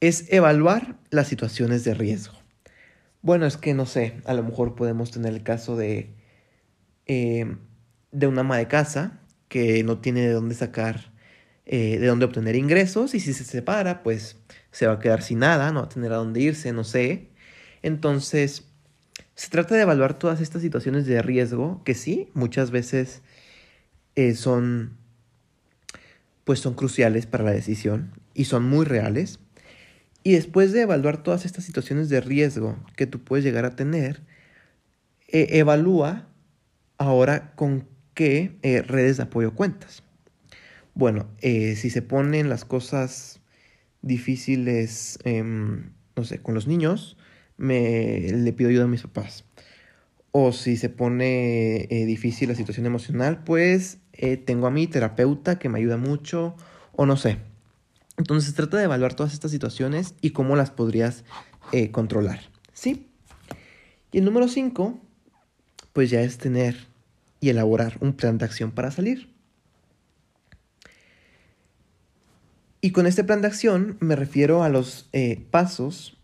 es 0.00 0.32
evaluar 0.32 0.96
las 1.10 1.26
situaciones 1.26 1.82
de 1.84 1.94
riesgo. 1.94 2.38
Bueno, 3.20 3.44
es 3.44 3.56
que 3.56 3.74
no 3.74 3.84
sé, 3.84 4.22
a 4.24 4.34
lo 4.34 4.44
mejor 4.44 4.76
podemos 4.76 5.10
tener 5.10 5.34
el 5.34 5.42
caso 5.42 5.76
de, 5.76 6.14
eh, 7.06 7.56
de 8.12 8.26
una 8.28 8.42
ama 8.42 8.56
de 8.56 8.68
casa 8.68 9.20
que 9.48 9.82
no 9.82 9.98
tiene 9.98 10.20
de 10.20 10.32
dónde 10.32 10.54
sacar, 10.54 11.12
eh, 11.66 11.98
de 11.98 12.06
dónde 12.06 12.24
obtener 12.24 12.54
ingresos 12.54 13.14
y 13.14 13.20
si 13.20 13.32
se 13.32 13.42
separa, 13.42 14.04
pues 14.04 14.36
se 14.70 14.86
va 14.86 14.94
a 14.94 14.98
quedar 15.00 15.22
sin 15.22 15.40
nada, 15.40 15.72
no 15.72 15.80
va 15.80 15.86
a 15.86 15.88
tener 15.88 16.12
a 16.12 16.16
dónde 16.16 16.40
irse, 16.40 16.72
no 16.72 16.84
sé. 16.84 17.30
Entonces, 17.82 18.67
se 19.38 19.50
trata 19.50 19.76
de 19.76 19.82
evaluar 19.82 20.18
todas 20.18 20.40
estas 20.40 20.62
situaciones 20.62 21.06
de 21.06 21.22
riesgo 21.22 21.80
que 21.84 21.94
sí, 21.94 22.28
muchas 22.34 22.72
veces 22.72 23.22
eh, 24.16 24.34
son, 24.34 24.96
pues 26.42 26.58
son 26.58 26.74
cruciales 26.74 27.26
para 27.26 27.44
la 27.44 27.52
decisión 27.52 28.10
y 28.34 28.46
son 28.46 28.64
muy 28.64 28.84
reales. 28.84 29.38
Y 30.24 30.32
después 30.32 30.72
de 30.72 30.82
evaluar 30.82 31.22
todas 31.22 31.44
estas 31.44 31.62
situaciones 31.62 32.08
de 32.08 32.20
riesgo 32.20 32.84
que 32.96 33.06
tú 33.06 33.20
puedes 33.20 33.44
llegar 33.44 33.64
a 33.64 33.76
tener, 33.76 34.22
eh, 35.28 35.46
evalúa 35.52 36.26
ahora 36.96 37.52
con 37.54 37.86
qué 38.14 38.58
eh, 38.62 38.82
redes 38.82 39.18
de 39.18 39.22
apoyo 39.22 39.54
cuentas. 39.54 40.02
Bueno, 40.94 41.28
si 41.40 41.90
se 41.90 42.02
ponen 42.02 42.48
las 42.48 42.64
cosas 42.64 43.40
difíciles, 44.02 45.20
em, 45.22 45.92
no 46.16 46.24
sé, 46.24 46.42
con 46.42 46.54
los 46.54 46.66
niños, 46.66 47.16
me 47.58 48.20
le 48.32 48.52
pido 48.54 48.70
ayuda 48.70 48.84
a 48.84 48.88
mis 48.88 49.02
papás. 49.02 49.44
O 50.32 50.52
si 50.52 50.76
se 50.76 50.88
pone 50.88 51.86
difícil 51.90 52.48
la 52.48 52.54
situación 52.54 52.86
emocional, 52.86 53.44
pues 53.44 53.98
tengo 54.46 54.66
a 54.66 54.70
mi 54.70 54.86
terapeuta 54.86 55.58
que 55.58 55.68
me 55.68 55.78
ayuda 55.78 55.96
mucho, 55.96 56.54
o 56.92 57.06
no 57.06 57.16
sé. 57.16 57.38
Entonces 58.18 58.52
trata 58.54 58.76
de 58.76 58.84
evaluar 58.84 59.14
todas 59.14 59.32
estas 59.32 59.52
situaciones 59.52 60.14
y 60.20 60.30
cómo 60.30 60.56
las 60.56 60.70
podrías 60.70 61.24
eh, 61.72 61.90
controlar. 61.92 62.40
¿Sí? 62.72 63.08
Y 64.10 64.18
el 64.18 64.24
número 64.24 64.48
5, 64.48 65.00
pues 65.92 66.10
ya 66.10 66.20
es 66.22 66.36
tener 66.38 66.88
y 67.40 67.50
elaborar 67.50 67.96
un 68.00 68.14
plan 68.14 68.36
de 68.36 68.44
acción 68.44 68.72
para 68.72 68.90
salir. 68.90 69.32
Y 72.80 72.90
con 72.90 73.06
este 73.06 73.22
plan 73.22 73.40
de 73.40 73.46
acción 73.46 73.96
me 74.00 74.16
refiero 74.16 74.64
a 74.64 74.68
los 74.68 75.08
eh, 75.12 75.46
pasos 75.50 76.17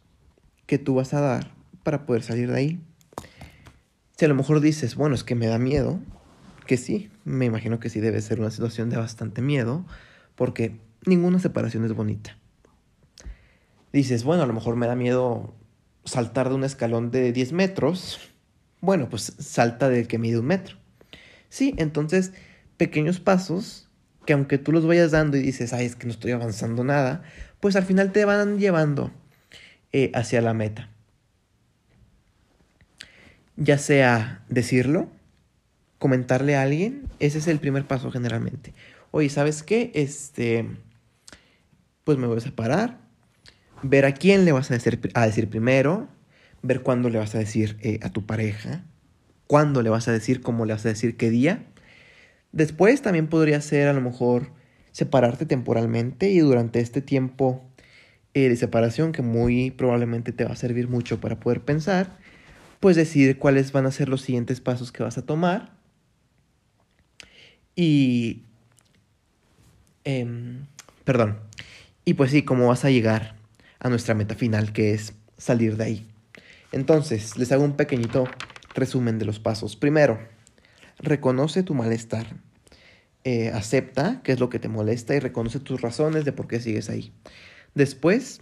que 0.67 0.79
tú 0.79 0.95
vas 0.95 1.15
a 1.15 1.21
dar 1.21 1.51
para 1.83 2.07
poder 2.07 2.23
salir 2.23 2.51
de 2.51 2.57
ahí. 2.57 2.81
Si 4.17 4.25
a 4.25 4.29
lo 4.29 4.35
mejor 4.35 4.61
dices, 4.61 4.95
bueno, 4.95 5.15
es 5.15 5.25
que 5.25 5.35
me 5.35 5.47
da 5.47 5.59
miedo, 5.59 6.01
que 6.67 6.77
sí, 6.77 7.11
me 7.25 7.45
imagino 7.47 7.81
que 7.81 7.91
sí 7.91 8.01
debe 8.01 8.21
ser 8.21 8.41
una 8.41 8.51
situación 8.51 8.91
de 8.91 8.97
bastante 8.97 9.43
miedo, 9.43 9.85
porque 10.35 10.79
ninguna 11.05 11.39
separación 11.39 11.85
es 11.85 11.93
bonita. 11.93 12.39
Dices, 13.93 14.25
bueno, 14.25 14.43
a 14.43 14.47
lo 14.47 14.53
mejor 14.53 14.77
me 14.77 14.87
da 14.87 14.97
miedo 14.97 15.55
saltar 16.05 16.49
de 16.49 16.55
un 16.55 16.65
escalón 16.65 17.11
de 17.11 17.33
10 17.33 17.53
metros. 17.53 18.19
Bueno, 18.81 19.09
pues 19.09 19.35
salta 19.39 19.89
del 19.89 20.09
que 20.09 20.19
mide 20.19 20.39
un 20.39 20.47
metro. 20.47 20.77
Sí, 21.49 21.75
entonces 21.79 22.33
pequeños 22.77 23.21
pasos 23.21 23.89
que 24.27 24.33
aunque 24.33 24.59
tú 24.59 24.73
los 24.73 24.87
vayas 24.87 25.11
dando 25.11 25.37
y 25.37 25.43
dices, 25.43 25.73
ay, 25.73 25.87
es 25.87 25.97
que 25.97 26.07
no 26.07 26.13
estoy 26.13 26.33
avanzando 26.33 26.83
nada, 26.83 27.23
pues 27.61 27.77
al 27.77 27.85
final 27.85 28.11
te 28.13 28.25
van 28.25 28.59
llevando 28.59 29.13
eh, 29.97 30.11
hacia 30.13 30.41
la 30.41 30.55
meta. 30.55 30.89
Ya 33.57 33.79
sea 33.79 34.45
decirlo, 34.49 35.09
comentarle 36.01 36.57
a 36.57 36.63
alguien, 36.63 37.05
ese 37.21 37.39
es 37.39 37.47
el 37.47 37.61
primer 37.61 37.87
paso 37.87 38.11
generalmente. 38.11 38.75
Oye, 39.13 39.29
¿sabes 39.29 39.63
qué? 39.63 39.93
Este, 39.95 40.67
pues 42.03 42.19
me 42.19 42.27
voy 42.27 42.39
a 42.39 42.41
separar, 42.41 42.99
ver 43.85 44.05
a 44.05 44.15
quién 44.15 44.45
le 44.45 44.51
vas 44.51 44.69
a 44.73 44.75
decir, 44.75 44.99
a 45.15 45.27
decir 45.27 45.49
primero, 45.49 46.09
ver 46.63 46.83
cuándo 46.83 47.09
le 47.09 47.21
vas 47.21 47.37
a 47.37 47.39
decir 47.39 47.77
eh, 47.81 48.01
a 48.03 48.11
tu 48.11 48.27
pareja, 48.27 48.85
cuándo 49.47 49.81
le 49.81 49.91
vas 49.91 50.09
a 50.09 50.13
decir, 50.13 50.41
cómo 50.41 50.67
le 50.67 50.73
vas 50.73 50.85
a 50.87 50.89
decir, 50.89 51.17
qué 51.17 51.31
día. 51.31 51.67
Después 52.51 53.01
también 53.01 53.29
podría 53.29 53.61
ser 53.61 53.87
a 53.87 53.93
lo 53.93 54.01
mejor 54.01 54.51
separarte 54.91 55.47
temporalmente 55.47 56.31
y 56.31 56.41
durante 56.41 56.81
este 56.81 57.01
tiempo 57.01 57.65
eh, 58.35 58.49
de 58.49 58.57
separación 58.57 59.13
que 59.13 59.23
muy 59.23 59.71
probablemente 59.71 60.33
te 60.33 60.45
va 60.45 60.53
a 60.53 60.57
servir 60.57 60.89
mucho 60.89 61.21
para 61.21 61.41
poder 61.41 61.61
pensar, 61.61 62.19
pues 62.81 62.97
decidir 62.97 63.39
cuáles 63.39 63.73
van 63.73 63.87
a 63.87 63.91
ser 63.91 64.09
los 64.09 64.23
siguientes 64.23 64.61
pasos 64.61 64.93
que 64.93 65.03
vas 65.03 65.19
a 65.19 65.23
tomar 65.23 65.73
y... 67.77 68.43
Em, 70.05 70.67
perdón. 71.05 71.39
Y 72.05 72.15
pues 72.15 72.31
sí, 72.31 72.43
cómo 72.43 72.69
vas 72.69 72.85
a 72.85 72.91
llegar 72.91 73.37
a 73.79 73.89
nuestra 73.89 74.15
meta 74.15 74.35
final, 74.35 74.73
que 74.73 74.93
es 74.93 75.15
salir 75.39 75.77
de 75.77 75.85
ahí. 75.85 76.07
Entonces, 76.73 77.37
les 77.39 77.53
hago 77.53 77.65
un 77.65 77.77
pequeñito 77.77 78.29
resumen 78.75 79.19
de 79.19 79.25
los 79.25 79.39
pasos. 79.39 79.77
Primero, 79.77 80.19
reconoce 80.99 81.63
tu 81.63 81.75
malestar. 81.75 82.27
Eh, 83.25 83.51
acepta 83.55 84.21
qué 84.23 84.33
es 84.33 84.41
lo 84.41 84.51
que 84.51 84.59
te 84.59 84.69
molesta 84.69 85.15
y 85.15 85.21
reconoce 85.21 85.61
tus 85.61 85.81
razones 85.81 86.25
de 86.25 86.33
por 86.33 86.47
qué 86.47 86.61
sigues 86.61 86.91
ahí. 86.91 87.13
Después, 87.75 88.41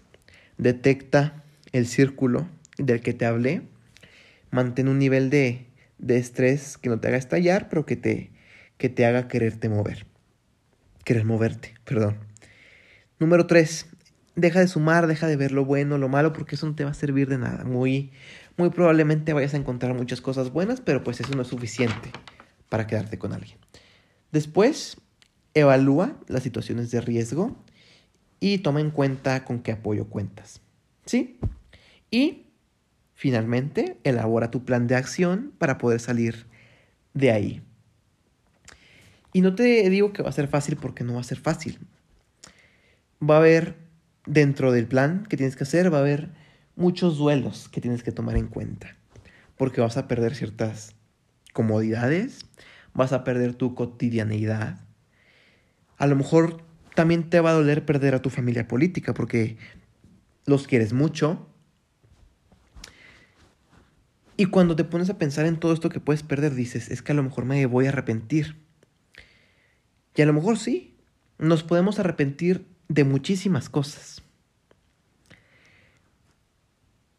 detecta 0.58 1.44
el 1.72 1.86
círculo 1.86 2.48
del 2.78 3.00
que 3.00 3.14
te 3.14 3.26
hablé. 3.26 3.62
Mantén 4.50 4.88
un 4.88 4.98
nivel 4.98 5.30
de, 5.30 5.66
de 5.98 6.18
estrés 6.18 6.76
que 6.76 6.88
no 6.88 7.00
te 7.00 7.08
haga 7.08 7.16
estallar, 7.16 7.68
pero 7.68 7.86
que 7.86 7.96
te, 7.96 8.32
que 8.76 8.88
te 8.88 9.06
haga 9.06 9.28
quererte 9.28 9.68
mover. 9.68 10.06
Querer 11.04 11.24
moverte, 11.24 11.74
perdón. 11.84 12.18
Número 13.18 13.46
3. 13.46 13.86
Deja 14.34 14.60
de 14.60 14.68
sumar, 14.68 15.06
deja 15.06 15.26
de 15.26 15.36
ver 15.36 15.52
lo 15.52 15.64
bueno, 15.64 15.98
lo 15.98 16.08
malo, 16.08 16.32
porque 16.32 16.54
eso 16.54 16.66
no 16.66 16.74
te 16.74 16.84
va 16.84 16.90
a 16.90 16.94
servir 16.94 17.28
de 17.28 17.38
nada. 17.38 17.64
Muy, 17.64 18.12
muy 18.56 18.70
probablemente 18.70 19.32
vayas 19.32 19.54
a 19.54 19.58
encontrar 19.58 19.94
muchas 19.94 20.20
cosas 20.20 20.50
buenas, 20.50 20.80
pero 20.80 21.04
pues 21.04 21.20
eso 21.20 21.34
no 21.34 21.42
es 21.42 21.48
suficiente 21.48 22.10
para 22.68 22.86
quedarte 22.86 23.18
con 23.18 23.32
alguien. 23.32 23.58
Después, 24.30 24.96
evalúa 25.54 26.18
las 26.28 26.42
situaciones 26.42 26.90
de 26.90 27.02
riesgo 27.02 27.62
y 28.42 28.58
toma 28.58 28.80
en 28.80 28.90
cuenta 28.90 29.44
con 29.44 29.60
qué 29.60 29.72
apoyo 29.72 30.08
cuentas. 30.08 30.60
¿Sí? 31.06 31.38
Y 32.10 32.48
finalmente, 33.14 33.96
elabora 34.04 34.50
tu 34.50 34.64
plan 34.64 34.86
de 34.86 34.96
acción 34.96 35.52
para 35.58 35.78
poder 35.78 36.00
salir 36.00 36.46
de 37.14 37.30
ahí. 37.30 37.62
Y 39.32 39.40
no 39.40 39.54
te 39.54 39.88
digo 39.88 40.12
que 40.12 40.22
va 40.22 40.28
a 40.28 40.32
ser 40.32 40.48
fácil 40.48 40.76
porque 40.76 41.04
no 41.04 41.14
va 41.14 41.20
a 41.20 41.24
ser 41.24 41.38
fácil 41.38 41.78
va 43.22 43.36
a 43.36 43.38
haber 43.38 43.76
dentro 44.26 44.72
del 44.72 44.86
plan 44.86 45.24
que 45.28 45.36
tienes 45.36 45.56
que 45.56 45.64
hacer, 45.64 45.92
va 45.92 45.98
a 45.98 46.00
haber 46.00 46.30
muchos 46.76 47.18
duelos 47.18 47.68
que 47.68 47.80
tienes 47.80 48.02
que 48.02 48.12
tomar 48.12 48.36
en 48.36 48.48
cuenta. 48.48 48.96
Porque 49.56 49.80
vas 49.80 49.96
a 49.96 50.08
perder 50.08 50.34
ciertas 50.34 50.94
comodidades, 51.52 52.46
vas 52.94 53.12
a 53.12 53.24
perder 53.24 53.54
tu 53.54 53.74
cotidianeidad. 53.74 54.80
A 55.98 56.06
lo 56.06 56.16
mejor 56.16 56.62
también 56.94 57.30
te 57.30 57.40
va 57.40 57.50
a 57.50 57.54
doler 57.54 57.84
perder 57.84 58.14
a 58.14 58.22
tu 58.22 58.30
familia 58.30 58.68
política 58.68 59.14
porque 59.14 59.56
los 60.46 60.66
quieres 60.66 60.92
mucho. 60.92 61.48
Y 64.36 64.46
cuando 64.46 64.76
te 64.76 64.84
pones 64.84 65.10
a 65.10 65.18
pensar 65.18 65.46
en 65.46 65.58
todo 65.58 65.72
esto 65.72 65.88
que 65.88 66.00
puedes 66.00 66.22
perder, 66.22 66.54
dices, 66.54 66.90
es 66.90 67.02
que 67.02 67.12
a 67.12 67.14
lo 67.14 67.22
mejor 67.22 67.44
me 67.44 67.64
voy 67.66 67.86
a 67.86 67.90
arrepentir. 67.90 68.56
Y 70.14 70.22
a 70.22 70.26
lo 70.26 70.32
mejor 70.32 70.58
sí, 70.58 70.96
nos 71.38 71.62
podemos 71.62 71.98
arrepentir 71.98 72.66
de 72.88 73.04
muchísimas 73.04 73.68
cosas. 73.68 74.22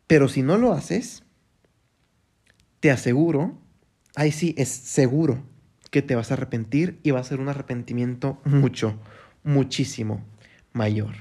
Pero 0.08 0.28
si 0.28 0.42
no 0.44 0.58
lo 0.58 0.74
haces, 0.74 1.24
te 2.80 2.92
aseguro, 2.92 3.58
ahí 4.16 4.32
sí 4.32 4.54
es 4.58 4.70
seguro 4.70 5.44
que 5.90 6.02
te 6.02 6.16
vas 6.16 6.32
a 6.32 6.34
arrepentir 6.34 7.00
y 7.04 7.12
va 7.12 7.20
a 7.20 7.24
ser 7.24 7.40
un 7.40 7.50
arrepentimiento 7.50 8.42
mucho, 8.46 9.00
muchísimo 9.44 10.24
mayor. 10.72 11.16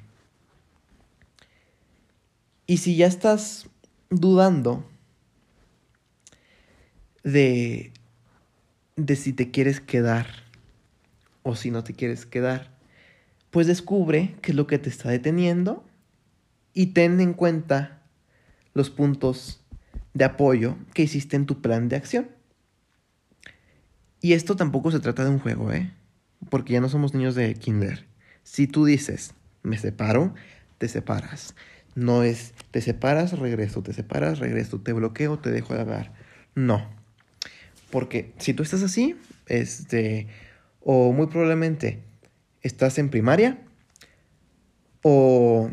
Y 2.67 2.79
si 2.79 2.97
ya 2.97 3.07
estás 3.07 3.69
dudando 4.11 4.89
de, 7.23 7.93
de 8.97 9.17
si 9.17 9.33
te 9.33 9.51
quieres 9.51 9.81
quedar 9.81 10.27
o 11.43 11.57
si 11.57 11.71
no 11.71 11.85
te 11.85 11.95
quieres 11.95 12.27
quedar, 12.27 12.71
pues 13.51 13.67
descubre 13.67 14.35
qué 14.41 14.53
es 14.53 14.57
lo 14.57 14.67
que 14.67 14.79
te 14.79 14.89
está 14.89 15.11
deteniendo 15.11 15.85
y 16.73 16.87
ten 16.87 17.21
en 17.21 17.35
cuenta 17.35 18.03
los 18.75 18.91
puntos 18.91 19.61
de 20.15 20.25
apoyo 20.25 20.77
que 20.95 21.03
hiciste 21.03 21.37
en 21.37 21.47
tu 21.47 21.61
plan 21.61 21.89
de 21.89 21.97
acción. 21.97 22.31
Y 24.21 24.35
esto 24.35 24.57
tampoco 24.57 24.91
se 24.91 25.01
trata 25.01 25.25
de 25.25 25.31
un 25.31 25.41
juego, 25.41 25.73
¿eh? 25.73 25.93
Porque 26.49 26.73
ya 26.75 26.81
no 26.81 26.89
somos 26.89 27.13
niños 27.13 27.35
de 27.35 27.55
kinder. 27.55 28.07
Si 28.43 28.67
tú 28.67 28.85
dices, 28.85 29.35
me 29.63 29.79
separo, 29.79 30.35
te 30.79 30.89
separas. 30.89 31.55
No 31.95 32.23
es, 32.23 32.55
te 32.71 32.81
separas, 32.81 33.39
regreso, 33.39 33.83
te 33.83 33.93
separas, 33.93 34.39
regreso, 34.39 34.81
te 34.81 34.93
bloqueo, 34.93 35.39
te 35.39 35.51
dejo 35.51 35.75
de 35.75 35.81
hablar. 35.81 36.13
No. 36.55 36.89
Porque 37.91 38.33
si 38.39 38.55
tú 38.55 38.63
estás 38.63 38.83
así, 38.83 39.17
este, 39.47 40.27
o 40.81 41.13
muy 41.13 41.27
probablemente 41.27 42.03
estás 42.63 42.99
en 42.99 43.11
primaria, 43.11 43.59
o 45.03 45.71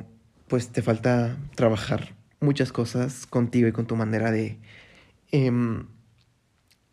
pues 0.47 0.69
te 0.69 0.81
falta 0.81 1.37
trabajar 1.55 2.15
muchas 2.39 2.71
cosas 2.71 3.25
contigo 3.25 3.67
y 3.67 3.71
con 3.71 3.85
tu 3.85 3.95
manera 3.95 4.31
de... 4.31 4.57
Em, 5.31 5.85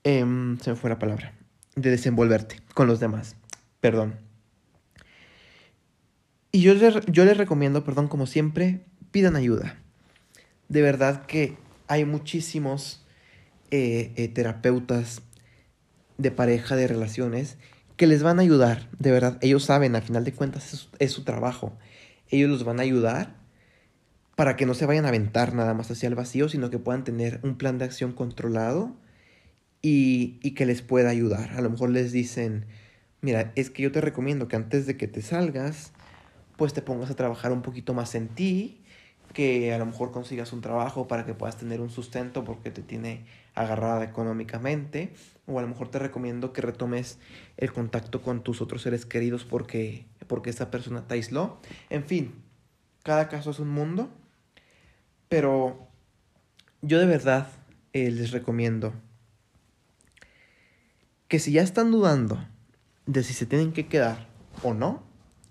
em, 0.05 0.59
se 0.59 0.71
me 0.71 0.77
fue 0.77 0.91
la 0.91 0.99
palabra. 0.99 1.33
De 1.75 1.91
desenvolverte 1.91 2.61
con 2.75 2.87
los 2.87 3.01
demás. 3.01 3.37
Perdón. 3.81 4.26
Y 6.57 6.63
yo, 6.63 6.73
yo 6.73 7.27
les 7.27 7.37
recomiendo, 7.37 7.85
perdón, 7.85 8.09
como 8.09 8.27
siempre, 8.27 8.81
pidan 9.11 9.37
ayuda. 9.37 9.77
De 10.71 10.81
verdad 10.81 11.27
que 11.27 11.59
hay 11.87 12.07
muchísimos 12.07 13.05
eh, 13.71 14.15
eh, 14.17 14.29
terapeutas 14.29 15.21
de 16.17 16.31
pareja, 16.31 16.75
de 16.75 16.89
relaciones, 16.89 17.59
que 17.99 18.07
les 18.07 18.23
van 18.23 18.39
a 18.39 18.43
ayudar. 18.43 18.89
De 18.99 19.11
verdad, 19.11 19.37
ellos 19.43 19.65
saben, 19.65 19.97
al 19.97 20.03
final 20.03 20.25
de 20.25 20.33
cuentas, 20.33 20.89
es 20.99 21.13
su 21.13 21.25
trabajo. 21.25 21.77
Ellos 22.31 22.49
los 22.49 22.65
van 22.65 22.81
a 22.81 22.85
ayudar 22.85 23.37
para 24.35 24.57
que 24.57 24.65
no 24.65 24.73
se 24.73 24.87
vayan 24.87 25.05
a 25.05 25.09
aventar 25.09 25.53
nada 25.53 25.75
más 25.75 25.91
hacia 25.91 26.09
el 26.09 26.15
vacío, 26.15 26.49
sino 26.49 26.71
que 26.71 26.79
puedan 26.79 27.05
tener 27.05 27.39
un 27.43 27.59
plan 27.59 27.77
de 27.77 27.85
acción 27.85 28.15
controlado 28.15 28.97
y, 29.83 30.39
y, 30.43 30.53
que 30.53 30.65
les 30.65 30.81
pueda 30.81 31.11
ayudar. 31.11 31.51
A 31.51 31.61
lo 31.61 31.69
mejor 31.69 31.91
les 31.91 32.13
dicen, 32.13 32.65
mira, 33.21 33.53
es 33.57 33.69
que 33.69 33.83
yo 33.83 33.93
te 33.93 34.01
recomiendo 34.01 34.49
que 34.49 34.57
antes 34.57 34.87
de 34.87 34.97
que 34.97 35.07
te 35.07 35.21
salgas, 35.21 35.93
pues 36.57 36.73
te 36.73 36.83
pongas 36.83 37.11
a 37.11 37.17
trabajar 37.17 37.53
un 37.53 37.63
poquito 37.63 37.95
más 37.95 38.15
en 38.15 38.29
ti, 38.29 38.83
que 39.33 39.75
a 39.75 39.79
lo 39.79 39.87
mejor 39.87 40.13
consigas 40.13 40.53
un 40.53 40.61
trabajo 40.61 41.09
para 41.09 41.27
que 41.27 41.35
puedas 41.35 41.57
tener 41.57 41.81
un 41.81 41.91
sustento 41.91 42.45
porque 42.45 42.71
te 42.71 42.83
tiene 42.83 43.27
agarrada 43.55 44.05
económicamente, 44.05 45.13
o 45.47 45.59
a 45.59 45.63
lo 45.63 45.69
mejor 45.69 45.89
te 45.89 45.99
recomiendo 45.99 46.53
que 46.53 46.63
retomes 46.63 47.19
el 47.57 47.73
contacto 47.73 48.23
con 48.23 48.43
tus 48.43 48.63
otros 48.63 48.83
seres 48.83 49.07
queridos 49.07 49.45
porque, 49.45 50.07
porque 50.27 50.51
esa 50.51 50.71
persona 50.71 51.07
te 51.07 51.15
aisló. 51.15 51.61
En 51.91 52.05
fin, 52.05 52.35
cada 53.03 53.29
caso 53.29 53.51
es 53.51 53.59
un 53.59 53.69
mundo 53.69 54.11
pero 55.29 55.89
yo 56.83 56.99
de 56.99 57.07
verdad 57.07 57.49
eh, 57.93 58.11
les 58.11 58.31
recomiendo 58.31 58.93
que 61.29 61.39
si 61.39 61.53
ya 61.53 61.63
están 61.63 61.91
dudando 61.91 62.45
de 63.07 63.23
si 63.25 63.33
se 63.33 63.47
tienen 63.47 63.73
que 63.73 63.89
quedar 63.89 64.29
o 64.63 64.75
no, 64.75 65.03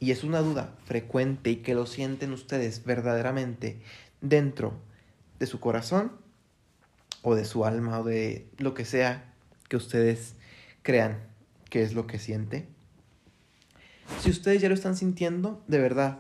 y 0.05 0.11
es 0.11 0.23
una 0.23 0.41
duda 0.41 0.75
frecuente 0.85 1.49
y 1.49 1.55
que 1.57 1.73
lo 1.73 1.87
sienten 1.87 2.31
ustedes 2.31 2.85
verdaderamente 2.85 3.81
dentro 4.21 4.79
de 5.39 5.47
su 5.47 5.59
corazón 5.59 6.11
o 7.23 7.33
de 7.33 7.43
su 7.43 7.65
alma 7.65 8.01
o 8.01 8.03
de 8.03 8.47
lo 8.59 8.75
que 8.75 8.85
sea 8.85 9.33
que 9.67 9.77
ustedes 9.77 10.35
crean 10.83 11.23
que 11.71 11.81
es 11.81 11.95
lo 11.95 12.05
que 12.05 12.19
siente. 12.19 12.67
Si 14.21 14.29
ustedes 14.29 14.61
ya 14.61 14.69
lo 14.69 14.75
están 14.75 14.95
sintiendo, 14.95 15.63
de 15.67 15.79
verdad, 15.79 16.19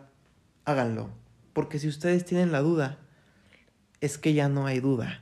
háganlo. 0.63 1.11
Porque 1.53 1.77
si 1.77 1.87
ustedes 1.87 2.25
tienen 2.25 2.51
la 2.51 2.61
duda, 2.61 2.97
es 4.01 4.17
que 4.17 4.33
ya 4.33 4.49
no 4.49 4.65
hay 4.65 4.79
duda. 4.79 5.21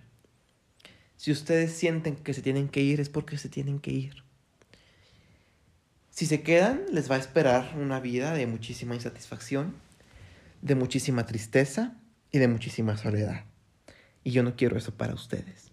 Si 1.17 1.33
ustedes 1.33 1.73
sienten 1.73 2.15
que 2.15 2.33
se 2.33 2.41
tienen 2.41 2.69
que 2.69 2.79
ir 2.79 3.01
es 3.01 3.09
porque 3.09 3.37
se 3.37 3.49
tienen 3.49 3.79
que 3.79 3.91
ir. 3.91 4.22
Si 6.13 6.27
se 6.27 6.43
quedan, 6.43 6.83
les 6.91 7.09
va 7.09 7.15
a 7.15 7.17
esperar 7.17 7.73
una 7.75 7.99
vida 7.99 8.35
de 8.35 8.45
muchísima 8.45 8.93
insatisfacción, 8.93 9.73
de 10.61 10.75
muchísima 10.75 11.25
tristeza 11.25 11.97
y 12.31 12.37
de 12.37 12.47
muchísima 12.47 12.97
soledad. 12.97 13.45
Y 14.23 14.29
yo 14.29 14.43
no 14.43 14.55
quiero 14.55 14.77
eso 14.77 14.95
para 14.95 15.15
ustedes. 15.15 15.71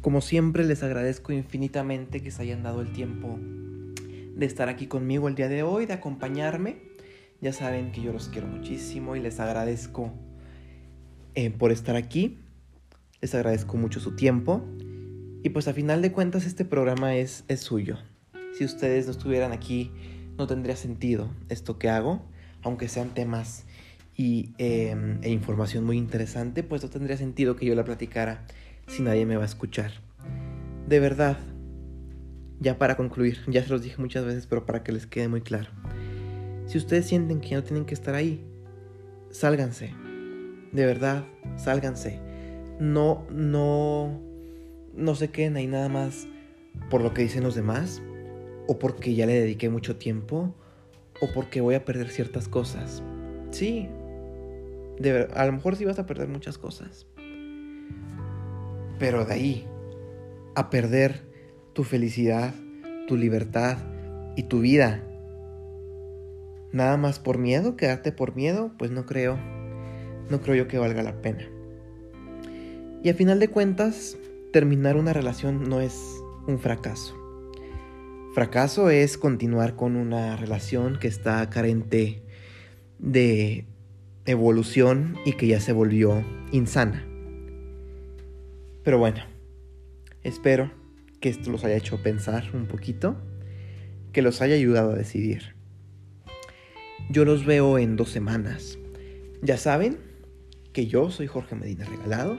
Como 0.00 0.20
siempre 0.20 0.64
les 0.64 0.82
agradezco 0.82 1.32
infinitamente 1.32 2.24
que 2.24 2.32
se 2.32 2.42
hayan 2.42 2.64
dado 2.64 2.80
el 2.80 2.92
tiempo 2.92 3.38
de 3.38 4.46
estar 4.46 4.68
aquí 4.68 4.88
conmigo 4.88 5.28
el 5.28 5.36
día 5.36 5.46
de 5.46 5.62
hoy, 5.62 5.86
de 5.86 5.92
acompañarme. 5.92 6.82
Ya 7.40 7.52
saben 7.52 7.92
que 7.92 8.02
yo 8.02 8.12
los 8.12 8.28
quiero 8.28 8.48
muchísimo 8.48 9.14
y 9.14 9.20
les 9.20 9.38
agradezco 9.38 10.25
eh, 11.36 11.50
por 11.50 11.70
estar 11.70 11.94
aquí. 11.94 12.38
Les 13.20 13.34
agradezco 13.34 13.76
mucho 13.76 14.00
su 14.00 14.16
tiempo. 14.16 14.64
Y 15.44 15.50
pues 15.50 15.68
a 15.68 15.74
final 15.74 16.02
de 16.02 16.10
cuentas 16.10 16.44
este 16.44 16.64
programa 16.64 17.14
es, 17.14 17.44
es 17.46 17.60
suyo. 17.60 17.98
Si 18.58 18.64
ustedes 18.64 19.06
no 19.06 19.12
estuvieran 19.12 19.52
aquí, 19.52 19.92
no 20.38 20.46
tendría 20.46 20.76
sentido 20.76 21.30
esto 21.48 21.78
que 21.78 21.88
hago, 21.88 22.26
aunque 22.62 22.88
sean 22.88 23.10
temas 23.10 23.64
y, 24.16 24.54
em, 24.58 25.18
e 25.22 25.30
información 25.30 25.84
muy 25.84 25.98
interesante, 25.98 26.62
pues 26.62 26.82
no 26.82 26.88
tendría 26.88 27.16
sentido 27.16 27.54
que 27.54 27.66
yo 27.66 27.74
la 27.74 27.84
platicara 27.84 28.46
si 28.86 29.02
nadie 29.02 29.26
me 29.26 29.36
va 29.36 29.42
a 29.42 29.46
escuchar. 29.46 29.92
De 30.88 31.00
verdad, 31.00 31.36
ya 32.60 32.78
para 32.78 32.96
concluir, 32.96 33.38
ya 33.46 33.62
se 33.62 33.68
los 33.68 33.82
dije 33.82 33.96
muchas 33.98 34.24
veces, 34.24 34.46
pero 34.46 34.64
para 34.64 34.82
que 34.82 34.92
les 34.92 35.06
quede 35.06 35.28
muy 35.28 35.42
claro. 35.42 35.68
Si 36.66 36.78
ustedes 36.78 37.06
sienten 37.06 37.40
que 37.40 37.54
no 37.54 37.62
tienen 37.62 37.84
que 37.84 37.94
estar 37.94 38.14
ahí, 38.14 38.42
sálganse. 39.30 40.05
De 40.72 40.86
verdad, 40.86 41.24
sálganse. 41.56 42.20
No, 42.78 43.26
no, 43.30 44.20
no 44.94 45.14
se 45.14 45.30
queden 45.30 45.56
ahí 45.56 45.66
nada 45.66 45.88
más 45.88 46.28
por 46.90 47.00
lo 47.00 47.14
que 47.14 47.22
dicen 47.22 47.42
los 47.42 47.54
demás, 47.54 48.02
o 48.66 48.78
porque 48.78 49.14
ya 49.14 49.26
le 49.26 49.34
dediqué 49.34 49.68
mucho 49.70 49.96
tiempo, 49.96 50.54
o 51.20 51.32
porque 51.32 51.60
voy 51.60 51.74
a 51.74 51.84
perder 51.84 52.08
ciertas 52.10 52.48
cosas. 52.48 53.02
Sí, 53.50 53.88
de 54.98 55.28
a 55.34 55.46
lo 55.46 55.52
mejor 55.52 55.76
sí 55.76 55.84
vas 55.84 55.98
a 55.98 56.06
perder 56.06 56.28
muchas 56.28 56.58
cosas. 56.58 57.06
Pero 58.98 59.24
de 59.24 59.34
ahí 59.34 59.68
a 60.54 60.70
perder 60.70 61.22
tu 61.74 61.84
felicidad, 61.84 62.54
tu 63.06 63.16
libertad 63.16 63.78
y 64.36 64.44
tu 64.44 64.60
vida. 64.60 65.02
Nada 66.72 66.96
más 66.96 67.18
por 67.18 67.38
miedo, 67.38 67.76
quedarte 67.76 68.12
por 68.12 68.34
miedo, 68.34 68.72
pues 68.78 68.90
no 68.90 69.06
creo, 69.06 69.38
no 70.30 70.40
creo 70.40 70.54
yo 70.54 70.68
que 70.68 70.78
valga 70.78 71.02
la 71.02 71.20
pena. 71.20 71.48
Y 73.02 73.08
a 73.08 73.14
final 73.14 73.38
de 73.38 73.48
cuentas, 73.48 74.16
terminar 74.52 74.96
una 74.96 75.12
relación 75.12 75.68
no 75.68 75.80
es 75.80 75.94
un 76.46 76.58
fracaso. 76.58 77.14
Fracaso 78.34 78.90
es 78.90 79.16
continuar 79.16 79.76
con 79.76 79.96
una 79.96 80.36
relación 80.36 80.98
que 80.98 81.08
está 81.08 81.48
carente 81.48 82.22
de 82.98 83.66
evolución 84.26 85.16
y 85.24 85.32
que 85.32 85.46
ya 85.46 85.60
se 85.60 85.72
volvió 85.72 86.24
insana. 86.52 87.06
Pero 88.82 88.98
bueno, 88.98 89.24
espero 90.22 90.70
que 91.20 91.28
esto 91.28 91.50
los 91.50 91.64
haya 91.64 91.76
hecho 91.76 92.02
pensar 92.02 92.50
un 92.52 92.66
poquito, 92.66 93.16
que 94.12 94.22
los 94.22 94.42
haya 94.42 94.54
ayudado 94.54 94.92
a 94.92 94.96
decidir. 94.96 95.54
Yo 97.08 97.24
los 97.24 97.46
veo 97.46 97.78
en 97.78 97.96
dos 97.96 98.10
semanas. 98.10 98.78
Ya 99.42 99.56
saben 99.56 99.98
que 100.76 100.86
yo 100.86 101.10
soy 101.10 101.26
Jorge 101.26 101.54
Medina 101.54 101.86
Regalado. 101.86 102.38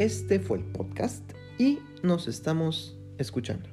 Este 0.00 0.40
fue 0.40 0.58
el 0.58 0.64
podcast 0.64 1.22
y 1.56 1.78
nos 2.02 2.26
estamos 2.26 2.98
escuchando. 3.16 3.68